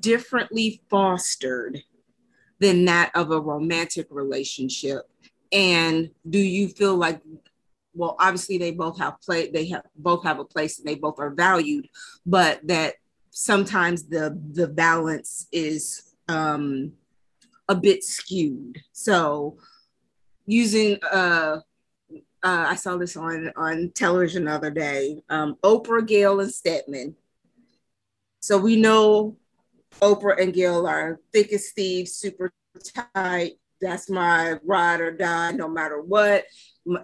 differently 0.00 0.82
fostered 0.90 1.82
than 2.58 2.84
that 2.86 3.10
of 3.14 3.30
a 3.30 3.40
romantic 3.40 4.06
relationship? 4.10 5.02
And 5.52 6.10
do 6.28 6.38
you 6.38 6.68
feel 6.68 6.96
like 6.96 7.22
well 7.96 8.16
obviously 8.20 8.58
they 8.58 8.70
both 8.70 8.98
have 8.98 9.18
play 9.22 9.50
they 9.50 9.66
have 9.68 9.82
both 9.96 10.22
have 10.22 10.38
a 10.38 10.44
place 10.44 10.78
and 10.78 10.86
they 10.86 10.94
both 10.94 11.18
are 11.18 11.30
valued 11.30 11.88
but 12.26 12.60
that 12.66 12.94
sometimes 13.38 14.04
the 14.04 14.40
the 14.52 14.66
balance 14.66 15.46
is 15.52 16.14
um 16.28 16.90
a 17.68 17.74
bit 17.74 18.02
skewed 18.02 18.80
so 18.92 19.58
using 20.46 20.98
uh 21.12 21.58
uh, 22.42 22.66
I 22.68 22.76
saw 22.76 22.96
this 22.96 23.16
on 23.16 23.50
on 23.56 23.90
television 23.92 24.44
the 24.44 24.52
other 24.52 24.70
day. 24.70 25.20
Um, 25.28 25.56
Oprah, 25.64 26.06
Gayle, 26.06 26.38
and 26.38 26.52
Stedman. 26.52 27.16
So 28.40 28.56
we 28.56 28.76
know 28.76 29.36
Oprah 30.00 30.40
and 30.40 30.54
Gayle 30.54 30.86
are 30.86 31.18
thick 31.32 31.52
as 31.52 31.72
thieves, 31.72 32.12
super 32.12 32.52
tight. 33.14 33.54
That's 33.80 34.08
my 34.08 34.60
ride 34.64 35.00
or 35.00 35.10
die, 35.10 35.52
no 35.52 35.66
matter 35.66 36.00
what. 36.00 36.44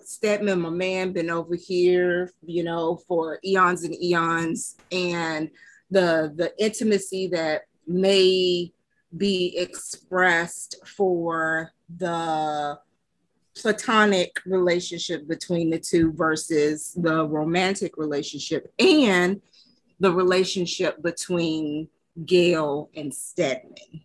Stedman, 0.05 0.61
my 0.61 0.71
man, 0.71 1.13
been 1.13 1.29
over 1.29 1.57
here, 1.57 2.31
you 2.47 2.63
know, 2.63 3.01
for 3.09 3.41
eons 3.45 3.83
and 3.83 4.01
eons, 4.01 4.77
and 4.93 5.51
the 5.93 6.33
the 6.35 6.53
intimacy 6.59 7.29
that 7.29 7.63
may 7.87 8.73
be 9.17 9.57
expressed 9.57 10.77
for 10.87 11.71
the 11.99 12.79
platonic 13.55 14.41
relationship 14.47 15.29
between 15.29 15.69
the 15.71 15.79
two 15.79 16.13
versus 16.15 16.97
the 16.97 17.27
romantic 17.29 17.97
relationship 17.99 18.73
and 18.79 19.41
the 20.01 20.11
relationship 20.11 21.01
between 21.03 21.89
Gayle 22.25 22.91
and 22.97 23.13
Stedman. 23.15 24.03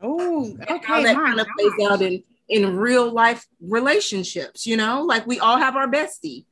Oh, 0.00 0.56
okay. 0.62 0.78
How 0.84 1.02
that 1.02 1.16
kind 1.16 1.40
of 1.40 1.46
plays 1.58 1.90
out 1.90 2.02
in 2.02 2.22
in 2.48 2.76
real 2.76 3.10
life 3.10 3.46
relationships, 3.60 4.66
you 4.66 4.76
know, 4.76 5.02
like 5.02 5.26
we 5.26 5.40
all 5.40 5.56
have 5.56 5.76
our 5.76 5.88
bestie. 5.88 6.44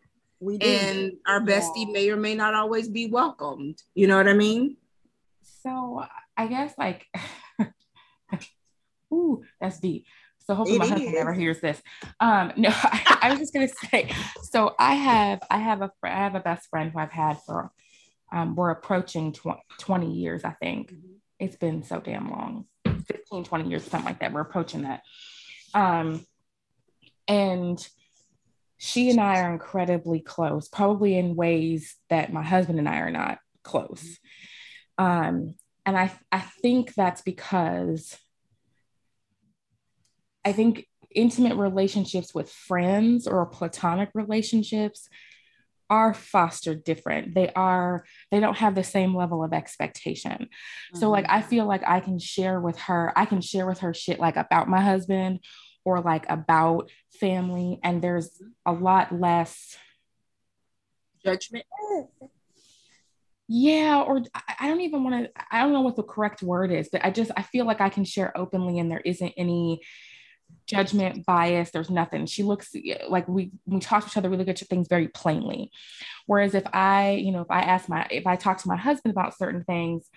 We 0.43 0.59
do. 0.59 0.67
And 0.67 1.13
our 1.27 1.41
bestie 1.41 1.87
yeah. 1.87 1.93
may 1.93 2.11
or 2.11 2.17
may 2.17 2.35
not 2.35 2.55
always 2.55 2.89
be 2.89 3.07
welcomed. 3.07 3.81
You 3.95 4.09
know 4.09 4.17
what 4.17 4.29
I 4.29 4.35
mean? 4.35 4.77
So 5.63 6.05
I 6.37 6.47
guess 6.49 6.75
like, 6.77 7.07
ooh, 9.13 9.45
that's 9.61 9.79
deep. 9.79 10.07
So 10.41 10.57
hopefully 10.57 10.77
it 10.77 10.81
my 10.81 10.87
husband 10.89 11.15
never 11.15 11.33
hears 11.33 11.61
this. 11.61 11.81
Um, 12.19 12.53
no, 12.57 12.71
I, 12.73 13.19
I, 13.23 13.31
was 13.31 13.39
just 13.39 13.55
gonna 13.55 13.69
say. 13.69 14.11
So 14.43 14.75
I 14.81 14.95
have 14.95 15.43
I 15.49 15.59
have 15.59 15.83
a 15.83 15.93
I 16.03 16.09
have 16.09 16.35
a 16.35 16.41
best 16.41 16.69
friend 16.69 16.91
who 16.91 16.99
I've 16.99 17.13
had 17.13 17.39
for 17.47 17.71
um, 18.33 18.57
we're 18.57 18.71
approaching 18.71 19.33
tw- 19.33 19.63
20 19.79 20.11
years, 20.11 20.45
I 20.45 20.53
think. 20.53 20.93
Mm-hmm. 20.93 21.13
It's 21.39 21.57
been 21.57 21.85
so 21.85 22.01
damn 22.01 22.31
long, 22.31 22.67
15, 22.85 23.45
20 23.45 23.69
years, 23.69 23.85
something 23.85 24.07
like 24.07 24.21
that. 24.21 24.33
We're 24.33 24.41
approaching 24.41 24.83
that. 24.83 25.03
Um, 25.75 26.27
and 27.29 27.87
she 28.85 29.11
and 29.11 29.21
I 29.21 29.43
are 29.43 29.53
incredibly 29.53 30.19
close, 30.19 30.69
probably 30.69 31.17
in 31.17 31.37
ways 31.37 31.95
that 32.11 32.33
my 32.33 32.43
husband 32.43 32.81
and 32.81 32.89
I 32.89 32.99
are 32.99 33.13
not 33.13 33.39
close. 33.63 34.19
Um, 34.99 35.55
and 35.87 35.97
I, 35.97 36.13
I 36.33 36.41
think 36.41 36.93
that's 36.93 37.23
because 37.23 38.19
I 40.45 40.51
think 40.51 40.89
intimate 41.15 41.55
relationships 41.55 42.35
with 42.35 42.51
friends 42.51 43.29
or 43.29 43.47
platonic 43.47 44.11
relationships 44.15 45.09
are 45.89 46.15
fostered 46.15 46.83
different 46.85 47.35
they 47.35 47.51
are 47.51 48.03
they 48.31 48.41
don't 48.41 48.57
have 48.57 48.75
the 48.75 48.83
same 48.83 49.15
level 49.15 49.45
of 49.45 49.53
expectation 49.53 50.33
mm-hmm. 50.33 50.99
so 50.99 51.11
like 51.11 51.27
i 51.29 51.41
mm-hmm. 51.41 51.51
feel 51.51 51.67
like 51.67 51.83
i 51.87 52.01
can 52.01 52.19
share 52.19 52.59
with 52.59 52.79
her 52.79 53.13
i 53.15 53.27
can 53.27 53.43
share 53.43 53.67
with 53.67 53.81
her 53.81 53.93
shit 53.93 54.19
like 54.19 54.37
about 54.37 54.71
my 54.71 54.81
husband 54.81 55.39
or 55.85 56.01
like 56.01 56.25
about 56.29 56.91
family 57.21 57.79
and 57.83 58.03
there's 58.03 58.43
a 58.67 58.73
lot 58.73 59.13
less 59.13 59.77
judgment 61.25 61.65
yeah 63.49 64.03
or 64.03 64.23
i 64.59 64.69
don't 64.69 64.81
even 64.81 65.05
want 65.05 65.25
to 65.25 65.31
i 65.51 65.61
don't 65.61 65.73
know 65.73 65.81
what 65.81 65.97
the 65.97 66.03
correct 66.03 66.43
word 66.43 66.73
is 66.73 66.89
but 66.91 67.05
i 67.05 67.11
just 67.11 67.31
i 67.37 67.43
feel 67.43 67.65
like 67.65 67.81
i 67.81 67.89
can 67.89 68.05
share 68.05 68.37
openly 68.37 68.79
and 68.79 68.91
there 68.91 69.03
isn't 69.05 69.33
any 69.37 69.81
judgment, 70.67 71.27
bias. 71.27 71.71
There's 71.71 71.91
nothing. 71.91 72.27
She 72.27 72.43
looks 72.43 72.75
like 73.09 73.29
we 73.29 73.53
we 73.67 73.81
talk 73.81 74.05
to 74.05 74.11
each 74.11 74.17
other. 74.17 74.31
We 74.31 74.37
look 74.37 74.49
at 74.49 74.59
things 74.59 74.89
very 74.89 75.09
plainly. 75.09 75.71
Whereas 76.27 76.55
if 76.55 76.65
I, 76.73 77.13
you 77.13 77.33
know, 77.33 77.43
if 77.43 77.51
I 77.51 77.61
ask 77.61 77.89
my 77.89 78.07
if 78.11 78.27
I 78.27 78.37
talk 78.37 78.59
to 78.59 78.69
my 78.69 78.77
husband 78.77 79.13
about 79.13 79.37
certain 79.37 79.65
things, 79.65 80.09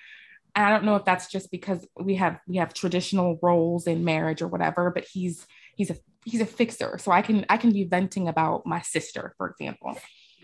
I 0.55 0.69
don't 0.69 0.85
know 0.85 0.95
if 0.95 1.05
that's 1.05 1.29
just 1.29 1.51
because 1.51 1.85
we 1.99 2.15
have 2.15 2.39
we 2.47 2.57
have 2.57 2.73
traditional 2.73 3.39
roles 3.41 3.87
in 3.87 4.05
marriage 4.05 4.41
or 4.41 4.47
whatever. 4.47 4.91
But 4.91 5.05
he's 5.05 5.45
he's 5.75 5.89
a 5.89 5.97
he's 6.25 6.41
a 6.41 6.45
fixer, 6.45 6.97
so 6.97 7.11
I 7.11 7.21
can 7.21 7.45
I 7.49 7.57
can 7.57 7.71
be 7.71 7.83
venting 7.83 8.27
about 8.27 8.65
my 8.65 8.81
sister, 8.81 9.33
for 9.37 9.49
example, 9.49 9.97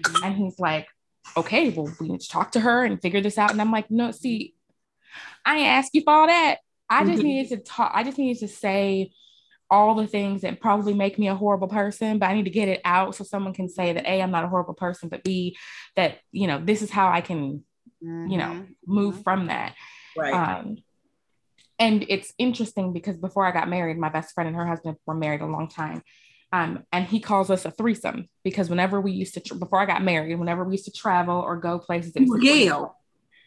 mm-hmm. 0.04 0.24
and 0.24 0.36
he's 0.36 0.60
like, 0.60 0.88
okay, 1.38 1.70
well 1.70 1.92
we 2.00 2.10
need 2.10 2.22
to 2.22 2.30
talk 2.30 2.52
to 2.52 2.60
her 2.60 2.84
and 2.84 3.02
figure 3.02 3.22
this 3.22 3.38
out. 3.38 3.52
And 3.52 3.62
I'm 3.62 3.72
like, 3.72 3.90
no, 3.90 4.12
see, 4.12 4.54
I 5.46 5.58
ain't 5.58 5.68
ask 5.68 5.94
you 5.94 6.02
for 6.04 6.14
all 6.14 6.28
that. 6.28 6.58
I 6.90 7.06
just 7.06 7.20
mm-hmm. 7.20 7.28
needed 7.28 7.50
to 7.50 7.64
talk. 7.64 7.92
I 7.94 8.04
just 8.04 8.18
needed 8.18 8.40
to 8.42 8.48
say 8.48 9.12
all 9.72 9.96
the 9.96 10.06
things 10.06 10.42
that 10.42 10.60
probably 10.60 10.94
make 10.94 11.18
me 11.18 11.30
a 11.30 11.36
horrible 11.36 11.70
person, 11.70 12.20
but 12.20 12.30
I 12.30 12.34
need 12.34 12.44
to 12.44 12.52
get 12.52 12.68
it 12.68 12.82
out 12.84 13.16
so 13.16 13.24
someone 13.24 13.54
can 13.54 13.70
say 13.70 13.94
that 13.94 14.06
A, 14.06 14.22
I'm 14.22 14.30
not 14.30 14.44
a 14.44 14.50
horrible 14.50 14.74
person, 14.74 15.08
but 15.08 15.24
B, 15.24 15.56
that, 15.96 16.18
you 16.34 16.48
know, 16.48 16.62
this 16.62 16.82
is 16.82 16.92
how 16.92 17.08
I 17.10 17.22
can, 17.22 17.64
mm-hmm. 18.04 18.28
you 18.28 18.38
know, 18.38 18.48
mm-hmm. 18.48 18.72
move 18.86 19.14
mm-hmm. 19.14 19.24
from 19.24 19.48
that. 19.48 19.76
Right. 20.18 20.34
Um, 20.34 20.78
and 21.80 22.06
it's 22.10 22.34
interesting 22.38 22.94
because 22.94 23.18
before 23.18 23.46
I 23.46 23.52
got 23.52 23.70
married, 23.70 23.98
my 23.98 24.10
best 24.10 24.34
friend 24.34 24.48
and 24.48 24.56
her 24.56 24.68
husband 24.68 24.98
were 25.06 25.16
married 25.16 25.42
a 25.42 25.46
long 25.46 25.68
time. 25.68 26.04
Um, 26.54 26.84
and 26.92 27.06
he 27.06 27.20
calls 27.20 27.50
us 27.50 27.66
a 27.66 27.72
threesome 27.72 28.28
because 28.44 28.70
whenever 28.70 29.00
we 29.00 29.14
used 29.14 29.34
to, 29.36 29.40
tra- 29.40 29.58
before 29.58 29.80
I 29.80 29.86
got 29.86 30.04
married, 30.04 30.36
whenever 30.38 30.66
we 30.66 30.74
used 30.74 30.86
to 30.86 30.92
travel 30.92 31.40
or 31.40 31.56
go 31.56 31.80
places, 31.80 32.12
it 32.16 32.28
was 32.28 32.42
Gayle. 32.42 32.96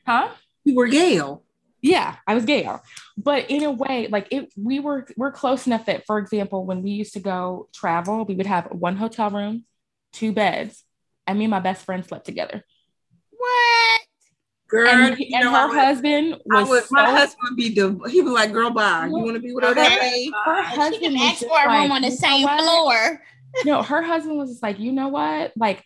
Huh? 0.06 0.30
You 0.64 0.74
were 0.74 0.88
Gayle 0.88 1.44
yeah 1.84 2.16
i 2.26 2.34
was 2.34 2.46
Gayle 2.46 2.80
but 3.16 3.50
in 3.50 3.62
a 3.62 3.70
way 3.70 4.08
like 4.10 4.26
it 4.30 4.50
we 4.56 4.80
were 4.80 5.06
we're 5.18 5.30
close 5.30 5.66
enough 5.66 5.84
that 5.84 6.06
for 6.06 6.18
example 6.18 6.64
when 6.64 6.82
we 6.82 6.90
used 6.90 7.12
to 7.12 7.20
go 7.20 7.68
travel 7.74 8.24
we 8.24 8.34
would 8.34 8.46
have 8.46 8.68
one 8.72 8.96
hotel 8.96 9.28
room 9.30 9.66
two 10.10 10.32
beds 10.32 10.82
and 11.26 11.38
me 11.38 11.44
and 11.44 11.50
my 11.50 11.60
best 11.60 11.84
friend 11.84 12.06
slept 12.06 12.24
together 12.24 12.64
what 13.30 14.00
Girl, 14.68 14.88
and, 14.88 15.16
he, 15.16 15.34
and 15.34 15.44
her 15.44 15.68
husband 15.68 16.36
was 16.46 16.68
would, 16.68 16.84
my 16.90 17.04
so, 17.04 17.12
husband 17.12 17.40
would 17.50 17.56
be 17.56 17.68
the 17.68 17.98
he 18.08 18.22
was 18.22 18.32
like, 18.32 18.52
girl, 18.52 18.70
bye. 18.70 19.06
You 19.06 19.12
want 19.12 19.34
to 19.34 19.40
be 19.40 19.52
with 19.52 19.64
her? 19.64 19.70
Okay. 19.70 20.30
Her 20.44 20.62
husband 20.62 20.94
she 20.94 21.00
can 21.00 21.16
ask 21.16 21.40
for 21.40 21.64
a 21.64 21.82
room 21.82 21.92
on 21.92 22.02
the 22.02 22.10
same 22.10 22.48
floor. 22.48 23.22
no, 23.64 23.82
her 23.82 24.02
husband 24.02 24.38
was 24.38 24.50
just 24.50 24.62
like, 24.62 24.78
you 24.78 24.92
know 24.92 25.08
what? 25.08 25.52
Like 25.56 25.84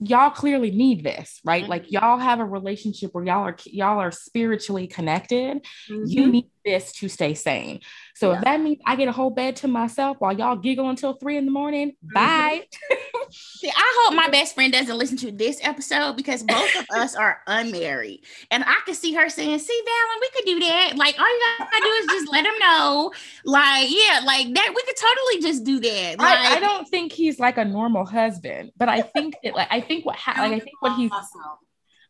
y'all 0.00 0.30
clearly 0.30 0.70
need 0.70 1.04
this 1.04 1.40
right 1.44 1.62
mm-hmm. 1.62 1.70
like 1.70 1.90
y'all 1.90 2.18
have 2.18 2.40
a 2.40 2.44
relationship 2.44 3.14
where 3.14 3.24
y'all 3.24 3.44
are 3.44 3.56
y'all 3.66 4.00
are 4.00 4.10
spiritually 4.10 4.86
connected 4.86 5.64
mm-hmm. 5.88 6.02
you 6.06 6.26
need 6.26 6.50
this 6.64 6.92
to 6.92 7.08
stay 7.08 7.34
sane 7.34 7.80
so 8.14 8.30
yeah. 8.30 8.38
if 8.38 8.44
that 8.44 8.60
means 8.60 8.80
I 8.86 8.94
get 8.94 9.08
a 9.08 9.12
whole 9.12 9.30
bed 9.30 9.56
to 9.56 9.68
myself 9.68 10.18
while 10.20 10.32
y'all 10.32 10.54
giggle 10.54 10.88
until 10.88 11.14
three 11.14 11.36
in 11.36 11.46
the 11.46 11.50
morning, 11.50 11.90
mm-hmm. 11.90 12.14
bye. 12.14 12.62
See, 13.30 13.70
I 13.74 14.04
hope 14.04 14.14
my 14.14 14.28
best 14.28 14.54
friend 14.54 14.72
doesn't 14.72 14.96
listen 14.96 15.16
to 15.18 15.32
this 15.32 15.58
episode 15.62 16.16
because 16.16 16.44
both 16.44 16.76
of 16.76 16.86
us 16.94 17.16
are 17.16 17.40
unmarried. 17.48 18.24
And 18.52 18.62
I 18.64 18.80
could 18.86 18.94
see 18.94 19.14
her 19.14 19.28
saying, 19.28 19.58
see, 19.58 19.82
Valen, 19.82 20.20
we 20.20 20.30
could 20.30 20.44
do 20.44 20.60
that. 20.60 20.92
Like, 20.96 21.18
all 21.18 21.26
you 21.26 21.42
gotta 21.58 21.82
do 21.82 21.88
is 21.88 22.06
just 22.06 22.32
let 22.32 22.46
him 22.46 22.54
know. 22.60 23.12
Like, 23.44 23.88
yeah, 23.90 24.20
like 24.24 24.54
that, 24.54 24.72
we 24.76 24.82
could 24.84 24.96
totally 24.96 25.42
just 25.42 25.64
do 25.64 25.80
that. 25.80 26.18
Like, 26.18 26.38
I, 26.38 26.56
I 26.56 26.60
don't 26.60 26.88
think 26.88 27.12
he's 27.12 27.40
like 27.40 27.58
a 27.58 27.64
normal 27.64 28.06
husband, 28.06 28.70
but 28.76 28.88
I 28.88 29.02
think 29.02 29.34
that 29.42 29.54
like 29.54 29.68
I 29.70 29.80
think 29.80 30.06
what 30.06 30.16
ha- 30.16 30.34
like 30.38 30.52
I 30.52 30.58
think 30.60 30.80
what 30.80 30.96
he's 30.96 31.10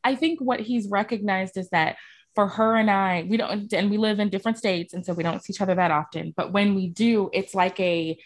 I 0.03 0.17
think 0.17 0.41
what 0.41 0.61
he's 0.61 0.89
recognized 0.89 1.57
is 1.57 1.71
that 1.71 1.97
for 2.35 2.49
her 2.49 2.77
and 2.77 2.91
I, 2.91 3.27
we 3.29 3.37
don't, 3.37 3.73
and 3.73 3.91
we 3.91 3.97
live 3.97 4.19
in 4.19 4.29
different 4.29 4.59
states, 4.59 4.95
and 4.95 5.05
so 5.05 5.13
we 5.13 5.23
don't 5.23 5.43
see 5.43 5.53
each 5.53 5.61
other 5.61 5.75
that 5.75 5.91
often. 5.91 6.35
But 6.37 6.53
when 6.53 6.75
we 6.75 6.89
do, 6.89 7.31
it's 7.33 7.55
like 7.55 7.79
a, 7.81 8.19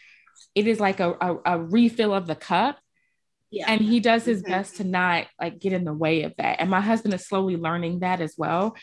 it 0.55 0.67
is 0.67 0.81
like 0.81 1.01
a, 1.01 1.13
a, 1.21 1.37
a 1.45 1.59
refill 1.59 2.15
of 2.15 2.27
the 2.27 2.35
cup. 2.35 2.79
Yeah. 3.51 3.71
And 3.71 3.81
he 3.81 4.01
does 4.01 4.25
his 4.25 4.43
mm-hmm. 4.43 4.53
best 4.53 4.77
to 4.77 4.85
not 4.85 5.27
like 5.41 5.59
get 5.59 5.73
in 5.73 5.85
the 5.85 5.93
way 5.93 6.23
of 6.23 6.35
that. 6.37 6.61
And 6.61 6.71
my 6.71 6.81
husband 6.81 7.15
is 7.15 7.27
slowly 7.27 7.57
learning 7.57 8.01
that 8.01 8.21
as 8.21 8.35
well. 8.37 8.77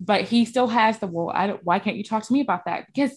But 0.00 0.22
he 0.24 0.44
still 0.44 0.66
has 0.66 0.98
the 0.98 1.06
well, 1.06 1.30
I 1.34 1.46
don't 1.46 1.64
why 1.64 1.78
can't 1.78 1.96
you 1.96 2.04
talk 2.04 2.24
to 2.24 2.32
me 2.32 2.40
about 2.40 2.64
that? 2.66 2.86
Because 2.86 3.16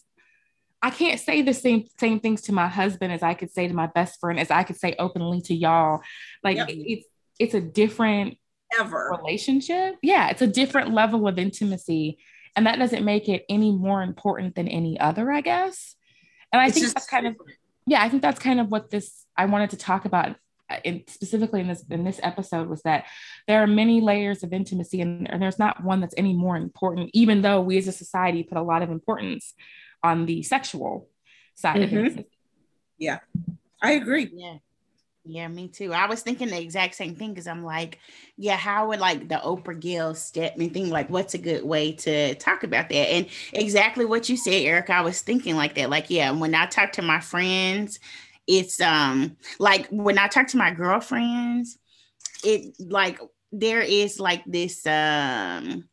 I 0.81 0.91
can't 0.91 1.19
say 1.19 1.41
the 1.41 1.53
same 1.53 1.85
same 1.99 2.19
things 2.19 2.43
to 2.43 2.53
my 2.53 2.67
husband 2.67 3.11
as 3.11 3.23
I 3.23 3.33
could 3.33 3.51
say 3.51 3.67
to 3.67 3.73
my 3.73 3.87
best 3.87 4.19
friend, 4.19 4.39
as 4.39 4.51
I 4.51 4.63
could 4.63 4.77
say 4.77 4.95
openly 4.99 5.41
to 5.41 5.55
y'all. 5.55 6.01
Like 6.43 6.57
yep. 6.57 6.67
it's 6.69 7.07
it's 7.39 7.53
a 7.55 7.61
different 7.61 8.37
ever 8.79 9.15
relationship. 9.17 9.95
Yeah, 10.01 10.29
it's 10.29 10.41
a 10.41 10.47
different 10.47 10.93
level 10.93 11.27
of 11.27 11.37
intimacy. 11.37 12.17
And 12.55 12.67
that 12.67 12.79
doesn't 12.79 13.03
make 13.03 13.27
it 13.27 13.45
any 13.49 13.71
more 13.71 14.01
important 14.01 14.55
than 14.55 14.67
any 14.67 14.99
other, 14.99 15.31
I 15.31 15.41
guess. 15.41 15.95
And 16.53 16.61
I 16.61 16.67
it's 16.67 16.79
think 16.79 16.93
that's 16.93 17.07
kind 17.07 17.25
different. 17.25 17.51
of 17.51 17.57
yeah, 17.87 18.01
I 18.01 18.09
think 18.09 18.21
that's 18.21 18.39
kind 18.39 18.59
of 18.59 18.69
what 18.69 18.89
this 18.89 19.25
I 19.37 19.45
wanted 19.45 19.71
to 19.71 19.77
talk 19.77 20.05
about 20.05 20.35
uh, 20.69 20.77
in, 20.83 21.03
specifically 21.07 21.61
in 21.61 21.67
this 21.67 21.83
in 21.89 22.03
this 22.03 22.19
episode 22.23 22.67
was 22.67 22.81
that 22.83 23.05
there 23.47 23.61
are 23.61 23.67
many 23.67 24.01
layers 24.01 24.41
of 24.41 24.53
intimacy 24.53 25.01
and, 25.01 25.29
and 25.29 25.41
there's 25.41 25.59
not 25.59 25.83
one 25.83 26.01
that's 26.01 26.15
any 26.17 26.33
more 26.33 26.55
important, 26.55 27.11
even 27.13 27.41
though 27.41 27.61
we 27.61 27.77
as 27.77 27.87
a 27.87 27.91
society 27.91 28.41
put 28.41 28.57
a 28.57 28.63
lot 28.63 28.81
of 28.81 28.89
importance 28.89 29.53
on 30.01 30.25
the 30.25 30.41
sexual 30.43 31.09
side 31.55 31.81
mm-hmm. 31.81 32.05
of 32.05 32.17
it. 32.19 32.29
Yeah, 32.97 33.19
I 33.81 33.91
agree. 33.91 34.31
Yeah. 34.33 34.57
Yeah, 35.27 35.47
me 35.47 35.69
too. 35.69 35.91
I 35.91 36.05
was 36.05 36.21
thinking 36.21 36.49
the 36.49 36.61
exact 36.61 36.93
same 36.93 37.15
thing 37.15 37.31
because 37.31 37.47
I'm 37.47 37.63
like, 37.63 37.97
yeah, 38.37 38.57
how 38.57 38.89
would 38.89 38.99
like 38.99 39.27
the 39.27 39.35
Oprah 39.43 39.79
Gill 39.79 40.13
step 40.13 40.53
Stepman 40.55 40.71
thing, 40.71 40.91
like, 40.91 41.09
what's 41.09 41.33
a 41.33 41.39
good 41.39 41.63
way 41.63 41.93
to 41.93 42.35
talk 42.35 42.63
about 42.63 42.89
that? 42.89 42.95
And 42.95 43.25
exactly 43.51 44.05
what 44.05 44.29
you 44.29 44.37
said, 44.37 44.51
Eric, 44.53 44.91
I 44.91 45.01
was 45.01 45.21
thinking 45.21 45.55
like 45.55 45.73
that. 45.75 45.89
Like, 45.89 46.11
yeah, 46.11 46.29
when 46.29 46.53
I 46.53 46.67
talk 46.67 46.91
to 46.93 47.01
my 47.01 47.19
friends, 47.21 47.99
it's 48.47 48.79
um 48.81 49.35
like 49.57 49.87
when 49.89 50.19
I 50.19 50.27
talk 50.27 50.47
to 50.49 50.57
my 50.57 50.69
girlfriends, 50.71 51.79
it 52.43 52.75
like 52.79 53.19
there 53.51 53.81
is 53.81 54.19
like 54.19 54.43
this 54.45 54.85
um 54.87 55.87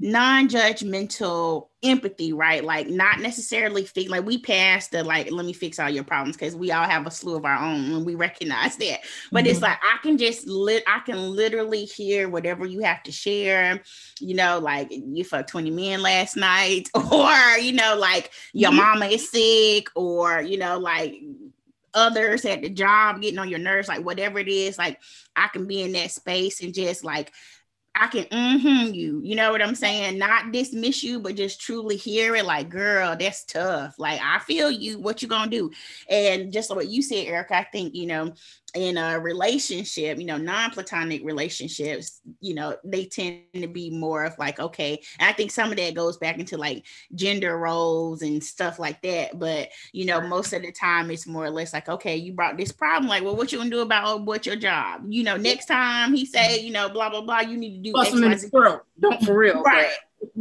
non-judgmental 0.00 1.68
empathy 1.82 2.32
right 2.32 2.64
like 2.64 2.88
not 2.88 3.20
necessarily 3.20 3.84
fix 3.84 4.10
like 4.10 4.24
we 4.24 4.36
pass 4.38 4.88
the 4.88 5.04
like 5.04 5.30
let 5.30 5.46
me 5.46 5.52
fix 5.52 5.78
all 5.78 5.88
your 5.88 6.02
problems 6.02 6.36
because 6.36 6.56
we 6.56 6.72
all 6.72 6.84
have 6.84 7.06
a 7.06 7.10
slew 7.10 7.36
of 7.36 7.44
our 7.44 7.58
own 7.58 7.84
and 7.92 8.04
we 8.04 8.14
recognize 8.14 8.76
that 8.78 9.00
but 9.30 9.44
mm-hmm. 9.44 9.50
it's 9.50 9.62
like 9.62 9.78
i 9.82 9.98
can 10.02 10.18
just 10.18 10.46
lit 10.46 10.82
i 10.88 10.98
can 11.00 11.30
literally 11.30 11.84
hear 11.84 12.28
whatever 12.28 12.66
you 12.66 12.80
have 12.80 13.02
to 13.02 13.12
share 13.12 13.80
you 14.20 14.34
know 14.34 14.58
like 14.58 14.88
you 14.90 15.22
fucked 15.22 15.50
20 15.50 15.70
men 15.70 16.02
last 16.02 16.36
night 16.36 16.88
or 17.12 17.58
you 17.58 17.72
know 17.72 17.96
like 17.96 18.32
your 18.52 18.70
mm-hmm. 18.70 18.80
mama 18.80 19.06
is 19.06 19.30
sick 19.30 19.88
or 19.94 20.42
you 20.42 20.58
know 20.58 20.78
like 20.78 21.14
others 21.94 22.44
at 22.44 22.60
the 22.60 22.68
job 22.68 23.22
getting 23.22 23.38
on 23.38 23.48
your 23.48 23.58
nerves 23.58 23.88
like 23.88 24.04
whatever 24.04 24.38
it 24.38 24.48
is 24.48 24.76
like 24.76 25.00
i 25.36 25.48
can 25.48 25.66
be 25.66 25.82
in 25.82 25.92
that 25.92 26.10
space 26.10 26.60
and 26.62 26.74
just 26.74 27.04
like 27.04 27.32
I 27.98 28.08
can 28.08 28.24
mm-hmm 28.24 28.94
you, 28.94 29.20
you 29.24 29.34
know 29.34 29.50
what 29.52 29.62
I'm 29.62 29.74
saying? 29.74 30.18
Not 30.18 30.52
dismiss 30.52 31.02
you, 31.02 31.20
but 31.20 31.36
just 31.36 31.60
truly 31.60 31.96
hear 31.96 32.36
it 32.36 32.44
like, 32.44 32.68
girl, 32.68 33.16
that's 33.18 33.44
tough. 33.44 33.98
Like, 33.98 34.20
I 34.22 34.38
feel 34.40 34.70
you, 34.70 34.98
what 34.98 35.22
you 35.22 35.28
gonna 35.28 35.50
do? 35.50 35.70
And 36.08 36.52
just 36.52 36.74
what 36.74 36.88
you 36.88 37.02
said, 37.02 37.26
Eric, 37.26 37.50
I 37.50 37.64
think, 37.64 37.94
you 37.94 38.06
know, 38.06 38.34
in 38.76 38.98
a 38.98 39.18
relationship, 39.18 40.18
you 40.18 40.26
know, 40.26 40.36
non-platonic 40.36 41.24
relationships, 41.24 42.20
you 42.40 42.54
know, 42.54 42.76
they 42.84 43.06
tend 43.06 43.40
to 43.54 43.66
be 43.66 43.88
more 43.90 44.24
of 44.24 44.38
like, 44.38 44.60
okay, 44.60 45.00
and 45.18 45.28
I 45.28 45.32
think 45.32 45.50
some 45.50 45.70
of 45.70 45.78
that 45.78 45.94
goes 45.94 46.18
back 46.18 46.38
into 46.38 46.58
like 46.58 46.84
gender 47.14 47.58
roles 47.58 48.20
and 48.20 48.44
stuff 48.44 48.78
like 48.78 49.00
that. 49.02 49.38
But 49.38 49.70
you 49.92 50.04
know, 50.04 50.20
most 50.20 50.52
of 50.52 50.62
the 50.62 50.72
time 50.72 51.10
it's 51.10 51.26
more 51.26 51.46
or 51.46 51.50
less 51.50 51.72
like, 51.72 51.88
okay, 51.88 52.16
you 52.16 52.34
brought 52.34 52.58
this 52.58 52.72
problem, 52.72 53.08
like, 53.08 53.22
well, 53.22 53.36
what 53.36 53.50
you 53.50 53.58
gonna 53.58 53.70
do 53.70 53.80
about 53.80 54.04
oh, 54.06 54.16
what's 54.18 54.46
your 54.46 54.56
job? 54.56 55.02
You 55.08 55.22
know, 55.22 55.36
next 55.36 55.66
time 55.66 56.12
he 56.12 56.26
say, 56.26 56.60
you 56.60 56.70
know, 56.70 56.90
blah 56.90 57.08
blah 57.08 57.22
blah, 57.22 57.40
you 57.40 57.56
need 57.56 57.76
to 57.76 57.85
do 57.92 58.00
X, 58.00 58.12
Y, 58.12 58.36
Z. 58.36 58.50
Don't 59.00 59.22
for 59.22 59.36
real. 59.36 59.62
Right. 59.62 59.90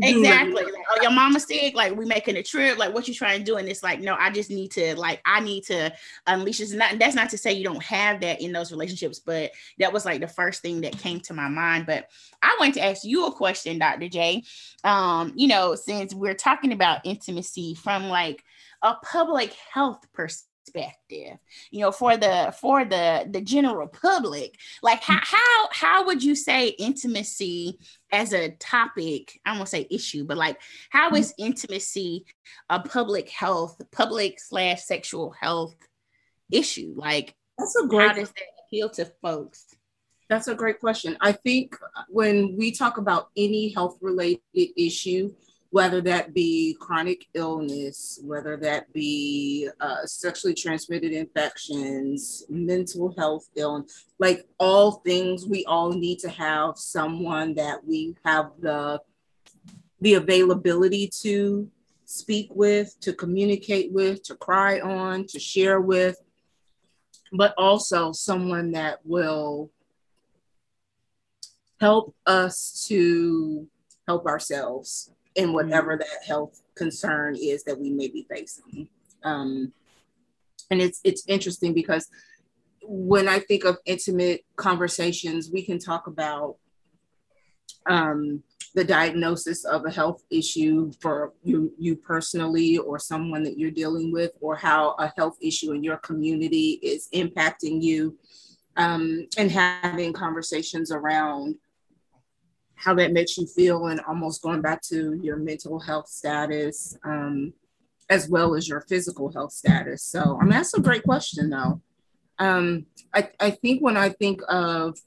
exactly. 0.01 0.63
like, 0.63 0.73
oh 0.89 1.01
your 1.01 1.11
mama 1.11 1.39
sick? 1.39 1.75
Like 1.75 1.95
we 1.95 2.05
making 2.05 2.37
a 2.37 2.43
trip? 2.43 2.77
Like 2.77 2.93
what 2.93 3.07
you 3.07 3.13
trying 3.13 3.39
to 3.39 3.45
do? 3.45 3.57
And 3.57 3.67
it's 3.67 3.83
like 3.83 4.01
no 4.01 4.15
i 4.15 4.29
just 4.29 4.49
need 4.49 4.71
to 4.71 4.95
like 4.95 5.21
i 5.25 5.39
need 5.39 5.63
to 5.65 5.93
unleash 6.27 6.59
this. 6.59 6.71
Not 6.71 6.97
that's 6.99 7.15
not 7.15 7.29
to 7.31 7.37
say 7.37 7.53
you 7.53 7.63
don't 7.63 7.83
have 7.83 8.21
that 8.21 8.41
in 8.41 8.51
those 8.51 8.71
relationships 8.71 9.19
but 9.19 9.51
that 9.79 9.91
was 9.91 10.05
like 10.05 10.21
the 10.21 10.27
first 10.27 10.61
thing 10.61 10.81
that 10.81 10.97
came 10.97 11.19
to 11.21 11.33
my 11.33 11.49
mind. 11.49 11.85
But 11.85 12.09
i 12.41 12.55
want 12.59 12.73
to 12.75 12.85
ask 12.85 13.03
you 13.03 13.27
a 13.27 13.31
question 13.31 13.79
dr 13.79 14.07
j. 14.09 14.43
Um 14.83 15.33
you 15.35 15.47
know 15.47 15.75
since 15.75 16.13
we're 16.13 16.33
talking 16.35 16.71
about 16.71 17.05
intimacy 17.05 17.75
from 17.75 18.07
like 18.09 18.43
a 18.81 18.95
public 18.95 19.53
health 19.73 20.05
perspective 20.13 20.49
perspective 20.65 21.37
you 21.71 21.81
know 21.81 21.91
for 21.91 22.17
the 22.17 22.53
for 22.59 22.85
the 22.85 23.27
the 23.29 23.41
general 23.41 23.87
public 23.87 24.57
like 24.81 25.01
how 25.01 25.17
mm. 25.17 25.23
how, 25.23 25.67
how 25.71 26.05
would 26.05 26.23
you 26.23 26.35
say 26.35 26.69
intimacy 26.69 27.77
as 28.11 28.33
a 28.33 28.49
topic 28.51 29.39
i 29.45 29.51
won't 29.51 29.59
want 29.59 29.67
to 29.67 29.77
say 29.77 29.87
issue 29.89 30.23
but 30.23 30.37
like 30.37 30.59
how 30.89 31.09
mm. 31.11 31.19
is 31.19 31.33
intimacy 31.37 32.25
a 32.69 32.79
public 32.79 33.29
health 33.29 33.79
public 33.91 34.39
slash 34.39 34.83
sexual 34.83 35.31
health 35.31 35.75
issue? 36.51 36.93
Like 36.95 37.35
that's 37.57 37.75
a 37.75 37.87
great 37.87 38.09
how 38.09 38.13
does 38.15 38.29
that 38.29 38.65
appeal 38.67 38.89
to 38.91 39.05
folks? 39.21 39.65
That's 40.29 40.47
a 40.47 40.55
great 40.55 40.79
question. 40.79 41.17
I 41.21 41.33
think 41.33 41.77
when 42.09 42.55
we 42.57 42.71
talk 42.71 42.97
about 42.97 43.29
any 43.37 43.69
health 43.69 43.97
related 44.01 44.41
issue 44.55 45.33
whether 45.75 45.99
that 45.99 46.33
be 46.33 46.77
chronic 46.79 47.27
illness, 47.33 48.17
whether 48.23 48.55
that 48.55 48.93
be 48.93 49.67
uh, 49.81 50.05
sexually 50.05 50.53
transmitted 50.53 51.11
infections, 51.11 52.45
mental 52.47 53.13
health 53.17 53.49
illness, 53.57 54.05
like 54.17 54.47
all 54.57 55.01
things, 55.05 55.45
we 55.45 55.65
all 55.65 55.91
need 55.91 56.17
to 56.17 56.29
have 56.29 56.77
someone 56.77 57.53
that 57.53 57.85
we 57.85 58.15
have 58.23 58.51
the 58.61 59.01
the 59.99 60.13
availability 60.13 61.09
to 61.09 61.69
speak 62.05 62.47
with, 62.55 62.97
to 63.01 63.11
communicate 63.11 63.91
with, 63.91 64.23
to 64.23 64.35
cry 64.35 64.79
on, 64.79 65.27
to 65.27 65.39
share 65.41 65.81
with, 65.81 66.15
but 67.33 67.53
also 67.57 68.13
someone 68.13 68.71
that 68.71 68.99
will 69.03 69.69
help 71.81 72.15
us 72.25 72.85
to 72.87 73.67
help 74.07 74.25
ourselves 74.25 75.11
in 75.35 75.53
whatever 75.53 75.93
mm-hmm. 75.93 75.99
that 75.99 76.27
health 76.27 76.61
concern 76.75 77.35
is 77.35 77.63
that 77.63 77.79
we 77.79 77.91
may 77.91 78.07
be 78.07 78.25
facing. 78.29 78.87
Um, 79.23 79.73
and 80.71 80.81
it's 80.81 80.99
it's 81.03 81.23
interesting 81.27 81.73
because 81.73 82.09
when 82.81 83.27
I 83.27 83.39
think 83.39 83.65
of 83.65 83.77
intimate 83.85 84.45
conversations, 84.55 85.49
we 85.51 85.63
can 85.63 85.79
talk 85.79 86.07
about 86.07 86.57
um, 87.87 88.43
the 88.73 88.83
diagnosis 88.83 89.63
of 89.63 89.85
a 89.85 89.91
health 89.91 90.23
issue 90.29 90.91
for 90.99 91.33
you, 91.43 91.73
you 91.79 91.95
personally 91.95 92.77
or 92.77 92.99
someone 92.99 93.43
that 93.43 93.57
you're 93.57 93.71
dealing 93.71 94.11
with, 94.11 94.31
or 94.41 94.55
how 94.55 94.95
a 94.99 95.11
health 95.15 95.37
issue 95.41 95.71
in 95.71 95.83
your 95.83 95.97
community 95.97 96.79
is 96.83 97.07
impacting 97.13 97.81
you, 97.81 98.17
um, 98.77 99.27
and 99.37 99.51
having 99.51 100.13
conversations 100.13 100.91
around 100.91 101.55
how 102.75 102.93
that 102.95 103.13
makes 103.13 103.37
you 103.37 103.47
feel 103.47 103.87
and 103.87 104.01
almost 104.07 104.41
going 104.41 104.61
back 104.61 104.81
to 104.81 105.17
your 105.21 105.37
mental 105.37 105.79
health 105.79 106.07
status 106.07 106.97
um, 107.03 107.53
as 108.09 108.29
well 108.29 108.53
as 108.55 108.67
your 108.67 108.81
physical 108.81 109.31
health 109.31 109.51
status. 109.51 110.03
So 110.03 110.37
i 110.39 110.43
mean 110.43 110.51
that's 110.51 110.73
a 110.73 110.81
great 110.81 111.03
question 111.03 111.49
though. 111.49 111.81
Um, 112.37 112.85
I, 113.13 113.29
I 113.39 113.51
think 113.51 113.81
when 113.81 113.95
i 113.95 114.09
think 114.09 114.41
of 114.49 114.99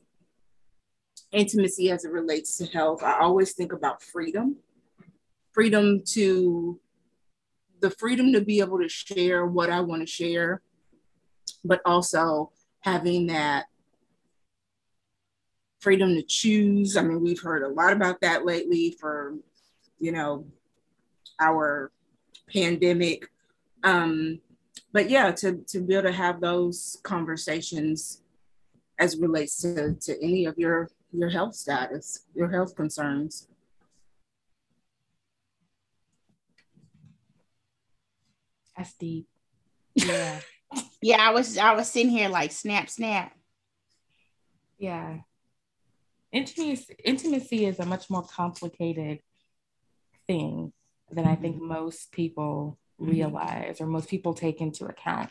intimacy 1.31 1.91
as 1.91 2.07
it 2.07 2.11
relates 2.11 2.57
to 2.57 2.65
health 2.65 3.03
i 3.03 3.19
always 3.21 3.53
think 3.53 3.73
about 3.73 4.03
freedom. 4.03 4.57
Freedom 5.53 6.03
to 6.13 6.81
the 7.81 7.91
freedom 7.91 8.33
to 8.33 8.41
be 8.41 8.61
able 8.61 8.79
to 8.79 8.89
share 8.89 9.45
what 9.45 9.71
i 9.71 9.81
want 9.81 10.03
to 10.03 10.07
share 10.07 10.63
but 11.65 11.81
also 11.85 12.51
having 12.81 13.27
that 13.27 13.67
freedom 15.81 16.15
to 16.15 16.23
choose. 16.23 16.97
I 16.97 17.03
mean, 17.03 17.23
we've 17.23 17.41
heard 17.41 17.63
a 17.63 17.69
lot 17.69 17.93
about 17.93 18.21
that 18.21 18.45
lately 18.45 18.97
for, 19.01 19.35
you 19.99 20.13
know, 20.13 20.47
our 21.41 21.93
pandemic. 22.53 23.29
Um, 23.85 24.41
but 24.93 25.09
yeah, 25.11 25.31
to, 25.33 25.59
to 25.69 25.81
be 25.81 25.95
able 25.95 26.05
to 26.05 26.13
have 26.13 26.41
those 26.41 26.99
conversations 27.03 28.23
as 28.99 29.19
relates 29.19 29.61
to, 29.63 29.95
to 29.95 30.23
any 30.23 30.45
of 30.47 30.59
your 30.59 30.91
your 31.11 31.31
health 31.31 31.55
status, 31.55 32.27
your 32.35 32.51
health 32.51 32.75
concerns. 32.75 33.49
That's 38.77 38.95
deep. 38.95 39.27
Yeah. 39.95 40.41
yeah, 41.01 41.17
I 41.19 41.31
was 41.31 41.57
I 41.57 41.73
was 41.75 41.91
sitting 41.91 42.11
here 42.11 42.29
like 42.29 42.53
snap, 42.53 42.91
snap. 42.91 43.33
Yeah 44.79 45.21
intimacy 46.33 46.95
intimacy 47.05 47.67
is 47.67 47.79
a 47.79 47.87
much 47.87 48.11
more 48.11 48.23
complicated 48.23 49.21
thing 50.27 50.73
than 51.11 51.27
I 51.27 51.37
think 51.37 51.57
mm-hmm. 51.57 51.69
most 51.69 52.13
people 52.13 52.79
mm-hmm. 53.01 53.11
realize 53.11 53.81
or 53.81 53.87
most 53.87 54.09
people 54.09 54.35
take 54.35 54.61
into 54.61 54.85
account. 54.87 55.31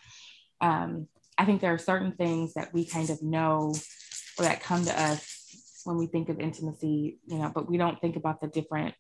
Um, 0.62 1.08
I 1.38 1.46
think 1.46 1.62
there 1.62 1.74
are 1.74 1.80
certain 1.80 2.14
things 2.14 2.56
that 2.56 2.74
we 2.74 2.86
kind 2.86 3.10
of 3.10 3.22
know 3.22 3.74
or 4.40 4.46
that 4.46 4.62
come 4.62 4.86
to 4.86 5.02
us 5.02 5.82
when 5.84 5.98
we 5.98 6.08
think 6.08 6.30
of 6.30 6.40
intimacy, 6.40 7.20
you 7.28 7.38
know, 7.38 7.52
but 7.54 7.70
we 7.70 7.78
don't 7.78 8.02
think 8.02 8.16
about 8.16 8.42
the 8.42 8.48
different 8.48 8.96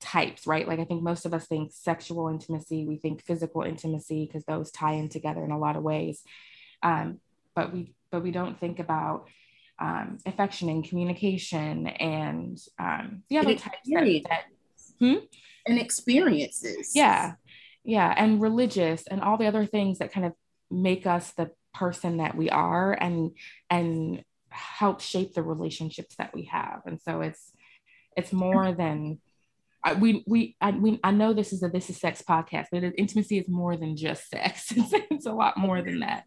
types, 0.00 0.46
right? 0.46 0.66
Like 0.66 0.80
I 0.80 0.84
think 0.84 1.02
most 1.02 1.24
of 1.24 1.32
us 1.32 1.46
think 1.46 1.72
sexual 1.72 2.28
intimacy, 2.28 2.84
we 2.86 2.96
think 2.96 3.24
physical 3.24 3.62
intimacy 3.62 4.26
because 4.26 4.44
those 4.44 4.70
tie 4.70 4.94
in 4.94 5.08
together 5.08 5.44
in 5.44 5.52
a 5.52 5.58
lot 5.58 5.76
of 5.76 5.82
ways. 5.82 6.22
Um, 6.82 7.20
but 7.54 7.72
we 7.72 7.94
but 8.10 8.22
we 8.22 8.32
don't 8.32 8.58
think 8.58 8.78
about 8.78 9.28
um, 9.82 10.18
affection 10.24 10.68
and 10.68 10.84
communication 10.84 11.88
and 11.88 12.56
um, 12.78 13.24
the 13.28 13.38
other 13.38 13.56
types 13.56 13.78
that, 13.86 14.22
that 14.28 14.44
hmm? 15.00 15.16
and 15.66 15.78
experiences. 15.78 16.92
Yeah, 16.94 17.32
yeah, 17.82 18.14
and 18.16 18.40
religious 18.40 19.02
and 19.08 19.20
all 19.20 19.36
the 19.36 19.48
other 19.48 19.66
things 19.66 19.98
that 19.98 20.12
kind 20.12 20.24
of 20.24 20.34
make 20.70 21.04
us 21.04 21.32
the 21.32 21.50
person 21.74 22.18
that 22.18 22.36
we 22.36 22.48
are 22.48 22.92
and 22.92 23.32
and 23.68 24.22
help 24.50 25.00
shape 25.00 25.34
the 25.34 25.42
relationships 25.42 26.14
that 26.16 26.32
we 26.32 26.44
have. 26.44 26.82
And 26.86 27.00
so 27.00 27.20
it's 27.20 27.50
it's 28.16 28.32
more 28.32 28.72
than 28.72 29.20
I, 29.82 29.94
we 29.94 30.22
we 30.28 30.54
I, 30.60 30.70
we 30.70 31.00
I 31.02 31.10
know 31.10 31.32
this 31.32 31.52
is 31.52 31.64
a 31.64 31.68
this 31.68 31.90
is 31.90 31.98
sex 31.98 32.22
podcast, 32.22 32.66
but 32.70 32.84
intimacy 32.96 33.38
is 33.38 33.48
more 33.48 33.76
than 33.76 33.96
just 33.96 34.30
sex. 34.30 34.70
It's, 34.76 34.92
it's 35.10 35.26
a 35.26 35.32
lot 35.32 35.56
more 35.56 35.82
than 35.82 36.00
that. 36.00 36.22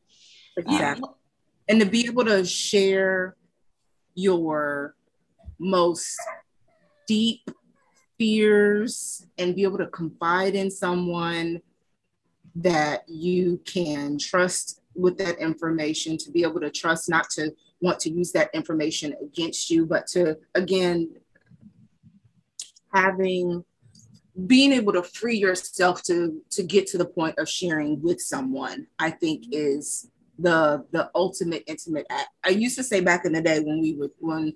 Exactly. 0.58 1.10
And 1.70 1.80
to 1.80 1.86
be 1.86 2.06
able 2.06 2.26
to 2.26 2.44
share 2.44 3.36
your 4.15 4.95
most 5.60 6.17
deep 7.08 7.49
fears 8.17 9.25
and 9.38 9.56
be 9.56 9.63
able 9.63 9.78
to 9.78 9.88
confide 9.88 10.56
in 10.56 10.71
someone 10.71 11.62
that 12.56 13.08
you 13.08 13.60
can 13.65 14.17
trust 14.17 14.82
with 14.95 15.17
that 15.17 15.38
information, 15.39 16.17
to 16.17 16.32
be 16.32 16.43
able 16.43 16.62
to 16.62 16.71
trust 16.71 17.10
not 17.10 17.30
to 17.30 17.54
want 17.82 17.99
to 17.99 18.10
use 18.10 18.32
that 18.32 18.49
information 18.54 19.13
against 19.21 19.69
you, 19.69 19.86
but 19.86 20.08
to, 20.08 20.38
again, 20.56 21.10
having 22.93 23.63
being 24.47 24.73
able 24.73 24.93
to 24.93 25.04
free 25.04 25.38
yourself 25.38 26.01
to 26.04 26.41
to 26.49 26.63
get 26.63 26.88
to 26.88 26.97
the 26.97 27.06
point 27.06 27.38
of 27.38 27.47
sharing 27.47 28.01
with 28.01 28.19
someone 28.19 28.86
i 28.99 29.10
think 29.10 29.45
is 29.51 30.10
the 30.39 30.86
the 30.91 31.10
ultimate 31.15 31.63
intimate 31.67 32.06
act 32.10 32.30
i 32.43 32.50
used 32.50 32.78
to 32.78 32.84
say 32.84 33.00
back 33.00 33.26
in 33.26 33.34
the 33.34 33.41
day 33.41 33.60
when 33.60 33.80
we 33.82 33.93
would 33.93 34.12
when 34.19 34.54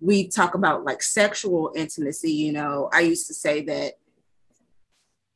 we 0.00 0.28
talk 0.28 0.54
about 0.54 0.84
like 0.84 1.02
sexual 1.02 1.72
intimacy 1.74 2.32
you 2.32 2.52
know 2.52 2.88
i 2.92 3.00
used 3.00 3.26
to 3.26 3.34
say 3.34 3.62
that 3.62 3.94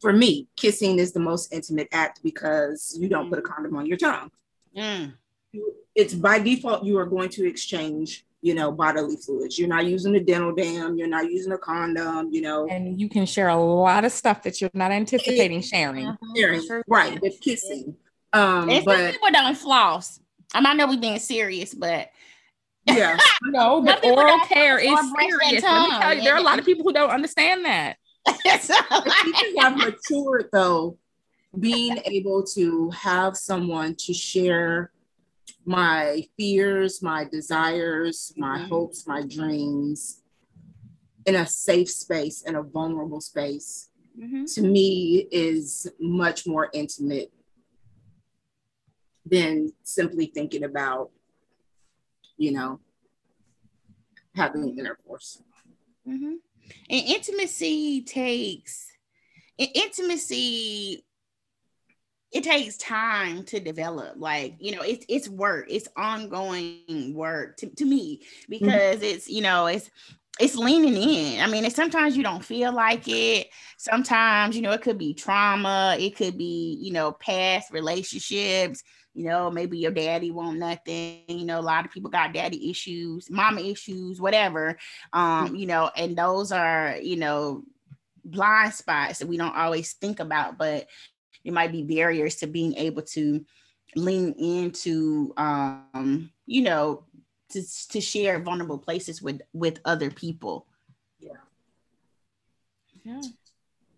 for 0.00 0.12
me 0.12 0.46
kissing 0.56 0.98
is 0.98 1.12
the 1.12 1.20
most 1.20 1.52
intimate 1.52 1.88
act 1.92 2.20
because 2.22 2.96
you 3.00 3.08
don't 3.08 3.30
put 3.30 3.38
a 3.38 3.42
condom 3.42 3.76
on 3.76 3.86
your 3.86 3.96
tongue 3.96 4.30
mm. 4.76 5.12
it's 5.94 6.14
by 6.14 6.38
default 6.38 6.84
you 6.84 6.98
are 6.98 7.06
going 7.06 7.28
to 7.28 7.46
exchange 7.48 8.26
you 8.40 8.54
know, 8.54 8.70
bodily 8.70 9.16
fluids. 9.16 9.58
You're 9.58 9.68
not 9.68 9.86
using 9.86 10.14
a 10.14 10.20
dental 10.20 10.54
dam, 10.54 10.96
you're 10.96 11.08
not 11.08 11.30
using 11.30 11.52
a 11.52 11.58
condom, 11.58 12.28
you 12.32 12.40
know. 12.40 12.68
And 12.68 13.00
you 13.00 13.08
can 13.08 13.26
share 13.26 13.48
a 13.48 13.56
lot 13.56 14.04
of 14.04 14.12
stuff 14.12 14.42
that 14.44 14.60
you're 14.60 14.70
not 14.74 14.92
anticipating 14.92 15.60
sharing. 15.60 16.16
Sharing 16.36 16.62
right, 16.86 17.20
with 17.20 17.40
kissing. 17.40 17.96
Um 18.32 18.68
it's 18.70 18.84
but 18.84 19.12
people 19.12 19.30
don't 19.30 19.56
floss. 19.56 20.20
I 20.54 20.60
might 20.60 20.76
know 20.76 20.86
we 20.86 20.96
being 20.96 21.18
serious, 21.18 21.74
but 21.74 22.10
yeah, 22.86 23.18
no, 23.44 23.82
but 23.82 24.04
oral 24.04 24.38
care 24.40 24.78
is 24.78 24.98
serious. 25.16 25.62
Let 25.62 25.88
me 25.88 25.98
tell 26.00 26.14
you, 26.14 26.22
there 26.22 26.34
are 26.34 26.38
a 26.38 26.42
lot 26.42 26.58
of 26.58 26.64
people 26.64 26.84
who 26.84 26.92
don't 26.92 27.10
understand 27.10 27.64
that. 27.64 27.96
people 28.26 29.60
have 29.60 29.76
matured 29.76 30.48
though, 30.52 30.98
being 31.58 31.98
able 32.04 32.44
to 32.54 32.90
have 32.90 33.36
someone 33.36 33.94
to 33.96 34.14
share 34.14 34.92
my 35.64 36.24
fears, 36.36 37.02
my 37.02 37.24
desires, 37.24 38.32
my 38.36 38.58
mm-hmm. 38.58 38.68
hopes, 38.68 39.06
my 39.06 39.22
dreams 39.22 40.22
in 41.26 41.34
a 41.34 41.46
safe 41.46 41.90
space, 41.90 42.42
in 42.42 42.54
a 42.56 42.62
vulnerable 42.62 43.20
space, 43.20 43.90
mm-hmm. 44.18 44.44
to 44.44 44.62
me 44.62 45.28
is 45.30 45.86
much 46.00 46.46
more 46.46 46.70
intimate 46.72 47.30
than 49.30 49.72
simply 49.82 50.26
thinking 50.26 50.64
about, 50.64 51.10
you 52.36 52.52
know, 52.52 52.80
having 54.34 54.78
intercourse. 54.78 55.42
Mm-hmm. 56.06 56.34
And 56.90 57.06
intimacy 57.06 58.02
takes 58.02 58.92
intimacy 59.58 61.04
it 62.30 62.44
takes 62.44 62.76
time 62.76 63.42
to 63.44 63.58
develop 63.58 64.14
like 64.16 64.54
you 64.60 64.74
know 64.74 64.82
it's 64.82 65.04
it's 65.08 65.28
work 65.28 65.66
it's 65.68 65.88
ongoing 65.96 67.12
work 67.14 67.56
to, 67.56 67.68
to 67.70 67.84
me 67.84 68.20
because 68.48 68.96
mm-hmm. 68.96 69.04
it's 69.04 69.28
you 69.28 69.40
know 69.40 69.66
it's 69.66 69.90
it's 70.38 70.54
leaning 70.54 70.94
in 70.94 71.40
i 71.40 71.46
mean 71.46 71.64
it's, 71.64 71.74
sometimes 71.74 72.16
you 72.16 72.22
don't 72.22 72.44
feel 72.44 72.72
like 72.72 73.08
it 73.08 73.48
sometimes 73.78 74.54
you 74.54 74.62
know 74.62 74.72
it 74.72 74.82
could 74.82 74.98
be 74.98 75.14
trauma 75.14 75.96
it 75.98 76.14
could 76.16 76.36
be 76.36 76.78
you 76.80 76.92
know 76.92 77.12
past 77.12 77.72
relationships 77.72 78.84
you 79.18 79.24
know 79.24 79.50
maybe 79.50 79.76
your 79.76 79.90
daddy 79.90 80.30
want 80.30 80.58
nothing 80.58 81.22
you 81.26 81.44
know 81.44 81.58
a 81.58 81.60
lot 81.60 81.84
of 81.84 81.90
people 81.90 82.08
got 82.08 82.32
daddy 82.32 82.70
issues 82.70 83.28
mama 83.28 83.60
issues 83.60 84.20
whatever 84.20 84.78
um 85.12 85.56
you 85.56 85.66
know 85.66 85.90
and 85.96 86.16
those 86.16 86.52
are 86.52 86.96
you 87.02 87.16
know 87.16 87.64
blind 88.24 88.72
spots 88.72 89.18
that 89.18 89.26
we 89.26 89.36
don't 89.36 89.56
always 89.56 89.94
think 89.94 90.20
about 90.20 90.56
but 90.56 90.86
it 91.44 91.52
might 91.52 91.72
be 91.72 91.82
barriers 91.82 92.36
to 92.36 92.46
being 92.46 92.74
able 92.74 93.02
to 93.02 93.44
lean 93.96 94.32
into 94.34 95.32
um, 95.36 96.30
you 96.46 96.62
know 96.62 97.04
to, 97.50 97.88
to 97.88 98.00
share 98.00 98.38
vulnerable 98.38 98.78
places 98.78 99.22
with 99.22 99.40
with 99.54 99.80
other 99.86 100.10
people. 100.10 100.66
Yeah. 101.18 101.30
Yeah. 103.02 103.22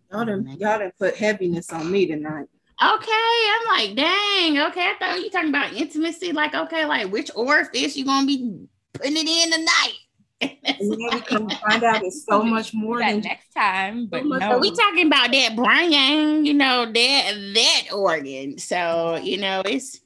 Y'all 0.09 0.25
done, 0.25 0.47
y'all 0.57 0.79
done 0.79 0.91
put 0.97 1.15
heaviness 1.15 1.71
on 1.73 1.91
me 1.91 2.05
tonight 2.05 2.47
okay 2.83 3.11
i'm 3.11 3.67
like 3.77 3.95
dang 3.95 4.59
okay 4.59 4.89
i 4.89 4.95
thought 4.99 5.19
you 5.19 5.29
talking 5.29 5.49
about 5.49 5.73
intimacy 5.73 6.31
like 6.31 6.55
okay 6.55 6.85
like 6.85 7.11
which 7.11 7.29
orifice 7.35 7.95
you 7.95 8.05
gonna 8.05 8.25
be 8.25 8.67
putting 8.93 9.15
it 9.15 9.27
in 9.27 9.51
tonight 9.51 9.97
and 10.41 10.79
then 10.79 10.97
we 10.97 11.21
come 11.21 11.49
find 11.49 11.83
out 11.83 12.03
it's 12.03 12.25
so 12.25 12.41
much 12.43 12.73
more 12.73 12.99
than 12.99 13.19
next 13.19 13.53
time. 13.53 14.07
But 14.07 14.23
so 14.23 14.27
no. 14.27 14.57
we 14.57 14.71
talking 14.71 15.05
about 15.05 15.31
that 15.31 15.55
brain, 15.55 16.45
you 16.45 16.55
know, 16.55 16.85
that 16.85 17.53
that 17.53 17.93
organ. 17.93 18.57
So 18.57 19.19
you 19.21 19.37
know, 19.37 19.61
it's 19.63 19.99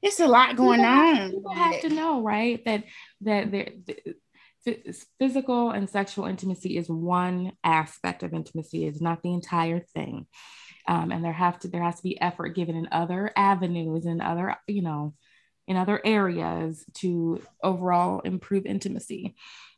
it's 0.00 0.20
a 0.20 0.26
lot 0.28 0.54
going 0.54 0.80
people 0.80 0.92
on. 0.92 1.16
Have, 1.16 1.30
people 1.32 1.54
have 1.54 1.80
to 1.80 1.88
know, 1.88 2.22
right? 2.22 2.64
That 2.64 2.84
that 3.22 3.50
there, 3.50 3.70
physical 5.18 5.70
and 5.70 5.90
sexual 5.90 6.26
intimacy 6.26 6.76
is 6.76 6.88
one 6.88 7.52
aspect 7.64 8.22
of 8.22 8.32
intimacy. 8.32 8.86
It's 8.86 9.00
not 9.00 9.22
the 9.22 9.32
entire 9.32 9.80
thing. 9.80 10.26
Um, 10.86 11.10
and 11.10 11.24
there 11.24 11.32
have 11.32 11.58
to 11.60 11.68
there 11.68 11.82
has 11.82 11.96
to 11.96 12.02
be 12.02 12.20
effort 12.20 12.50
given 12.50 12.76
in 12.76 12.88
other 12.92 13.32
avenues 13.36 14.04
and 14.04 14.20
other 14.20 14.56
you 14.66 14.82
know 14.82 15.14
in 15.66 15.76
other 15.76 16.00
areas 16.04 16.84
to 16.94 17.40
overall 17.62 18.20
improve 18.20 18.66
intimacy. 18.66 19.34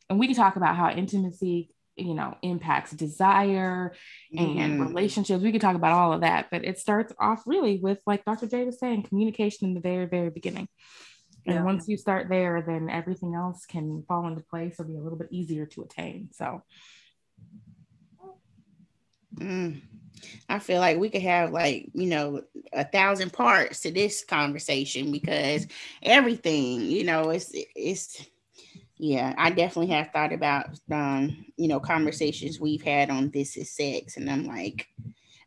And 0.08 0.18
we 0.18 0.26
can 0.26 0.36
talk 0.36 0.56
about 0.56 0.76
how 0.76 0.90
intimacy, 0.90 1.70
you 1.96 2.14
know, 2.14 2.36
impacts 2.42 2.92
desire 2.92 3.94
and 4.32 4.48
mm-hmm. 4.48 4.82
relationships. 4.82 5.42
We 5.42 5.52
could 5.52 5.60
talk 5.60 5.76
about 5.76 5.92
all 5.92 6.12
of 6.12 6.20
that, 6.20 6.48
but 6.50 6.64
it 6.64 6.78
starts 6.78 7.12
off 7.18 7.42
really 7.46 7.78
with, 7.78 8.00
like 8.06 8.24
Dr. 8.24 8.46
J 8.46 8.64
was 8.64 8.78
saying, 8.78 9.04
communication 9.04 9.68
in 9.68 9.74
the 9.74 9.80
very, 9.80 10.06
very 10.06 10.30
beginning. 10.30 10.68
And 11.46 11.56
yeah. 11.56 11.62
once 11.62 11.86
you 11.86 11.96
start 11.96 12.28
there, 12.28 12.62
then 12.66 12.90
everything 12.90 13.34
else 13.34 13.66
can 13.66 14.04
fall 14.08 14.26
into 14.26 14.42
place 14.42 14.80
or 14.80 14.84
be 14.84 14.96
a 14.96 15.00
little 15.00 15.18
bit 15.18 15.28
easier 15.30 15.66
to 15.66 15.82
attain. 15.82 16.30
So, 16.32 16.62
mm. 19.36 19.80
I 20.48 20.58
feel 20.58 20.80
like 20.80 20.98
we 20.98 21.10
could 21.10 21.22
have 21.22 21.52
like, 21.52 21.88
you 21.92 22.06
know, 22.06 22.42
a 22.72 22.84
thousand 22.84 23.32
parts 23.32 23.80
to 23.80 23.90
this 23.90 24.24
conversation 24.24 25.10
because 25.12 25.66
everything, 26.02 26.82
you 26.82 27.04
know, 27.04 27.30
it's 27.30 27.50
it's 27.52 28.26
yeah, 28.98 29.34
I 29.36 29.50
definitely 29.50 29.94
have 29.94 30.10
thought 30.10 30.32
about 30.32 30.66
um, 30.90 31.44
you 31.56 31.68
know, 31.68 31.80
conversations 31.80 32.58
we've 32.58 32.82
had 32.82 33.10
on 33.10 33.30
this 33.30 33.56
is 33.56 33.70
sex. 33.70 34.16
And 34.16 34.30
I'm 34.30 34.46
like, 34.46 34.88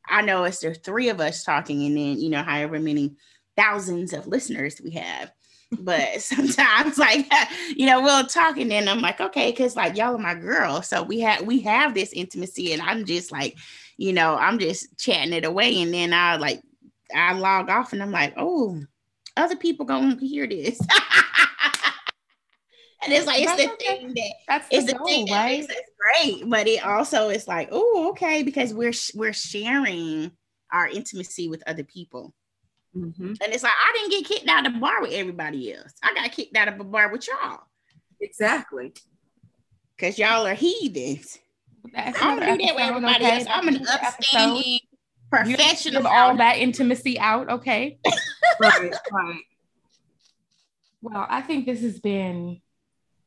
I 0.08 0.21
know 0.21 0.43
it's 0.43 0.60
the 0.60 0.73
three 0.73 1.10
of 1.10 1.19
us 1.19 1.43
talking, 1.43 1.86
and 1.86 1.97
then 1.97 2.19
you 2.19 2.29
know, 2.29 2.43
however 2.43 2.79
many 2.79 3.15
thousands 3.58 4.13
of 4.13 4.27
listeners 4.27 4.82
we 4.84 4.91
have. 4.91 5.32
But 5.79 6.21
sometimes, 6.21 6.97
like 6.97 7.32
you 7.75 7.88
know, 7.88 8.01
we'll 8.01 8.27
talk, 8.27 8.58
and 8.58 8.69
then 8.69 8.88
I'm 8.88 9.01
like, 9.01 9.19
okay, 9.19 9.51
because 9.51 9.75
like 9.75 9.97
y'all 9.97 10.15
are 10.15 10.19
my 10.19 10.36
girls, 10.36 10.88
so 10.88 11.01
we 11.01 11.21
have 11.21 11.41
we 11.41 11.62
have 11.62 11.93
this 11.93 12.13
intimacy, 12.13 12.73
and 12.73 12.82
I'm 12.84 13.05
just 13.05 13.32
like, 13.32 13.58
you 13.99 14.13
know, 14.13 14.35
I'm 14.35 14.59
just 14.59 14.97
chatting 14.97 15.33
it 15.33 15.43
away. 15.43 15.81
And 15.81 15.93
then 15.93 16.13
I 16.13 16.38
like, 16.38 16.62
I 17.13 17.33
log 17.33 17.69
off 17.69 17.91
and 17.91 18.01
I'm 18.01 18.12
like, 18.12 18.33
oh, 18.38 18.79
other 19.35 19.57
people 19.57 19.85
gonna 19.85 20.15
hear 20.15 20.47
this. 20.47 20.79
and 23.03 23.12
it's 23.12 23.27
like, 23.27 23.41
it's 23.41 23.51
that's 23.51 23.65
the 23.65 23.73
okay. 23.73 23.97
thing 23.97 24.13
that, 24.15 24.31
that's 24.47 24.67
it's 24.71 24.85
the, 24.85 24.97
goal, 24.97 25.05
thing 25.05 25.25
that 25.25 25.43
right? 25.43 25.59
makes 25.59 25.73
us 25.73 25.81
great. 25.99 26.49
But 26.49 26.67
it 26.67 26.85
also 26.85 27.27
is 27.27 27.45
like, 27.45 27.67
oh, 27.73 28.12
okay, 28.12 28.41
because 28.41 28.73
we're, 28.73 28.93
we're 29.15 29.33
sharing 29.33 30.31
our 30.71 30.88
intimacy 30.88 31.49
with 31.49 31.62
other 31.67 31.83
people. 31.83 32.33
Mm-hmm. 32.95 33.33
And 33.43 33.53
it's 33.53 33.63
like, 33.63 33.73
I 33.73 33.97
didn't 33.97 34.12
get 34.12 34.25
kicked 34.25 34.47
out 34.47 34.65
of 34.65 34.75
the 34.75 34.79
bar 34.79 35.01
with 35.01 35.12
everybody 35.12 35.73
else. 35.73 35.91
I 36.01 36.13
got 36.13 36.31
kicked 36.31 36.55
out 36.55 36.69
of 36.69 36.79
a 36.79 36.85
bar 36.85 37.12
with 37.12 37.27
y'all. 37.27 37.63
Exactly. 38.21 38.93
Because 39.97 40.17
y'all 40.17 40.47
are 40.47 40.54
heathens. 40.54 41.39
I 41.96 42.12
don't 42.12 42.60
do 42.60 42.65
that 42.65 42.75
with 42.75 42.84
everybody 42.84 43.25
okay? 43.25 43.38
else. 43.40 43.48
I'm 43.50 43.67
an 43.67 43.88
upstanding 43.88 44.80
professional. 45.30 46.08
all 46.08 46.36
that 46.38 46.58
intimacy 46.58 47.19
out, 47.19 47.50
okay? 47.50 48.00
right, 48.60 48.94
right. 49.12 49.42
Well, 51.02 51.25
I 51.30 51.42
think 51.42 51.65
this 51.65 51.82
has 51.82 52.00
been 52.00 52.62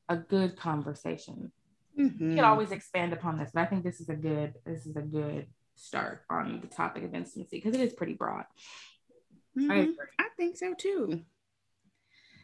a 0.09 0.17
good 0.17 0.57
conversation. 0.57 1.53
Mm-hmm. 1.99 2.31
We 2.31 2.35
can 2.37 2.45
always 2.45 2.71
expand 2.71 3.13
upon 3.13 3.39
this, 3.39 3.51
but 3.53 3.63
I 3.63 3.67
think 3.67 3.85
this 3.85 4.01
is 4.01 4.09
a 4.09 4.15
good 4.15 4.55
this 4.65 4.87
is 4.87 4.97
a 4.97 5.03
good 5.03 5.47
start 5.75 6.23
on 6.31 6.61
the 6.61 6.67
topic 6.67 7.05
of 7.05 7.15
intimacy 7.15 7.47
because 7.51 7.75
it 7.75 7.81
is 7.81 7.93
pretty 7.93 8.15
broad. 8.15 8.45
Mm-hmm. 9.59 9.71
I, 9.71 9.89
I 10.19 10.29
think 10.37 10.57
so 10.57 10.75
too. 10.75 11.23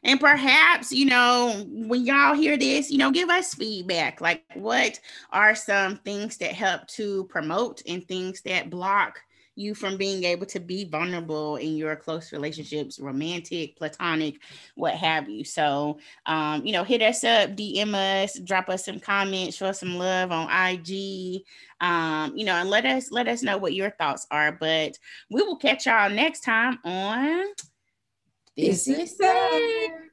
And 0.05 0.21
perhaps, 0.21 0.93
you 0.93 1.07
know, 1.07 1.65
when 1.69 2.05
y'all 2.05 2.35
hear 2.35 2.57
this, 2.57 2.91
you 2.91 2.99
know, 2.99 3.11
give 3.11 3.29
us 3.29 3.55
feedback. 3.55 4.21
Like, 4.21 4.45
what 4.55 5.01
are 5.33 5.55
some 5.55 5.97
things 5.97 6.37
that 6.39 6.53
help 6.53 6.87
to 6.89 7.25
promote 7.25 7.83
and 7.87 8.07
things 8.07 8.41
that 8.43 8.71
block, 8.71 9.21
you 9.57 9.75
from 9.75 9.97
being 9.97 10.23
able 10.23 10.47
to 10.47 10.61
be 10.61 10.85
vulnerable 10.85 11.57
in 11.57 11.77
your 11.77 11.97
close 11.97 12.33
relationships, 12.33 13.01
romantic, 13.01 13.77
platonic, 13.77 14.41
what 14.77 14.95
have 14.95 15.29
you. 15.29 15.43
So, 15.45 15.99
um, 16.27 16.65
you 16.65 16.73
know, 16.73 16.85
hit 16.85 17.03
us 17.03 17.25
up, 17.25 17.51
DM 17.51 17.93
us, 17.95 18.39
drop 18.39 18.69
us 18.69 18.85
some 18.85 19.01
comments, 19.01 19.57
show 19.57 19.67
us 19.67 19.81
some 19.81 19.97
love 19.97 20.31
on 20.31 20.49
IG, 20.49 21.43
um, 21.81 22.37
you 22.37 22.45
know, 22.45 22.55
and 22.55 22.71
let 22.71 22.87
us 22.87 23.11
let 23.11 23.27
us 23.27 23.43
know 23.43 23.59
what 23.59 23.75
your 23.75 23.91
thoughts 23.91 24.29
are. 24.31 24.53
But 24.53 24.97
we 25.29 25.43
will 25.43 25.57
catch 25.57 25.87
y'all 25.87 26.09
next 26.09 26.41
time 26.45 26.79
on 26.85 27.47
This, 28.59 28.87
this 28.87 28.99
is 29.13 29.17
sad. 29.17 30.08